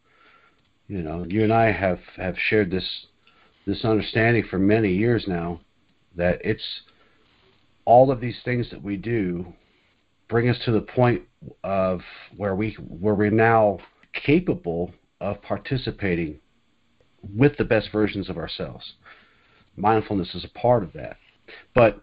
You 0.88 1.02
know, 1.02 1.24
you 1.26 1.42
and 1.42 1.52
I 1.52 1.72
have 1.72 2.00
have 2.16 2.36
shared 2.38 2.70
this 2.70 3.06
this 3.66 3.84
understanding 3.84 4.44
for 4.48 4.58
many 4.58 4.92
years 4.92 5.24
now 5.26 5.60
that 6.14 6.40
it's 6.44 6.82
all 7.86 8.10
of 8.10 8.20
these 8.20 8.36
things 8.44 8.68
that 8.70 8.82
we 8.82 8.96
do 8.96 9.54
bring 10.28 10.48
us 10.50 10.58
to 10.66 10.72
the 10.72 10.82
point 10.82 11.22
of 11.64 12.02
where 12.36 12.54
we 12.54 12.76
where 12.86 13.14
we're 13.14 13.30
now 13.30 13.78
capable 14.12 14.92
of 15.22 15.40
participating 15.40 16.38
with 17.34 17.56
the 17.56 17.64
best 17.64 17.90
versions 17.90 18.28
of 18.28 18.36
ourselves. 18.36 18.92
Mindfulness 19.74 20.34
is 20.34 20.44
a 20.44 20.58
part 20.58 20.82
of 20.82 20.92
that. 20.92 21.16
But 21.74 22.02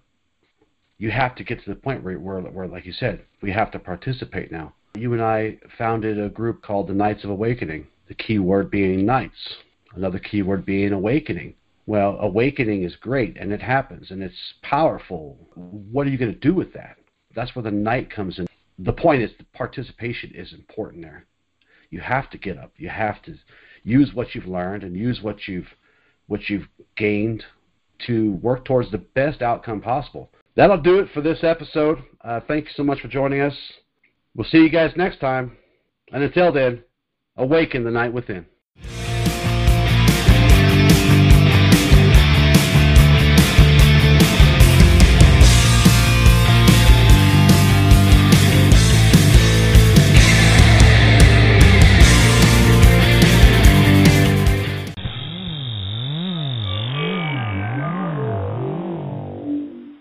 you 1.04 1.12
have 1.12 1.36
to 1.36 1.44
get 1.44 1.62
to 1.62 1.70
the 1.70 1.76
point 1.76 2.02
where, 2.02 2.18
where, 2.18 2.40
where, 2.40 2.66
like 2.66 2.86
you 2.86 2.94
said, 2.94 3.22
we 3.42 3.52
have 3.52 3.70
to 3.72 3.78
participate 3.78 4.54
now. 4.54 4.72
You 4.96 5.12
and 5.12 5.22
I 5.22 5.58
founded 5.78 6.18
a 6.18 6.30
group 6.30 6.62
called 6.62 6.88
the 6.88 6.94
Knights 6.94 7.26
of 7.26 7.30
Awakening, 7.30 7.88
the 8.08 8.14
key 8.14 8.40
word 8.40 8.72
being 8.72 9.06
knights, 9.06 9.58
another 9.96 10.18
key 10.18 10.44
word 10.44 10.66
being 10.66 10.94
awakening. 10.94 11.56
Well, 11.88 12.16
awakening 12.22 12.84
is 12.84 12.96
great 12.96 13.36
and 13.36 13.52
it 13.52 13.62
happens 13.62 14.12
and 14.12 14.24
it's 14.24 14.54
powerful. 14.62 15.38
What 15.56 16.08
are 16.08 16.10
you 16.10 16.18
going 16.18 16.32
to 16.32 16.40
do 16.40 16.54
with 16.54 16.72
that? 16.72 16.96
That's 17.36 17.54
where 17.54 17.64
the 17.64 17.72
knight 17.72 18.10
comes 18.10 18.40
in. 18.40 18.48
The 18.80 18.94
point 18.94 19.24
is 19.24 19.32
the 19.38 19.44
participation 19.54 20.32
is 20.34 20.54
important 20.54 21.04
there. 21.04 21.26
You 21.90 22.00
have 22.00 22.30
to 22.30 22.38
get 22.38 22.58
up. 22.58 22.72
You 22.78 22.88
have 22.88 23.22
to 23.24 23.36
use 23.84 24.12
what 24.14 24.34
you've 24.34 24.48
learned 24.48 24.84
and 24.84 24.96
use 24.96 25.22
what 25.22 25.50
you've 25.50 25.68
what 26.28 26.50
you've 26.50 26.70
gained 26.96 27.44
to 28.08 28.36
work 28.36 28.64
towards 28.64 28.90
the 28.90 29.00
best 29.00 29.42
outcome 29.42 29.82
possible. 29.82 30.30
That'll 30.56 30.82
do 30.82 31.00
it 31.00 31.10
for 31.14 31.22
this 31.22 31.40
episode. 31.44 32.04
Uh, 32.22 32.40
thank 32.48 32.66
you 32.66 32.72
so 32.76 32.84
much 32.84 33.02
for 33.02 33.08
joining 33.08 33.42
us. 33.42 33.56
We'll 34.36 34.48
see 34.48 34.60
you 34.60 34.70
guys 34.70 34.92
next 34.96 35.20
time. 35.20 35.58
And 36.12 36.24
until 36.24 36.52
then, 36.52 36.84
awaken 37.38 37.84
the 37.84 37.92
knight 37.92 38.14
within. 38.14 38.46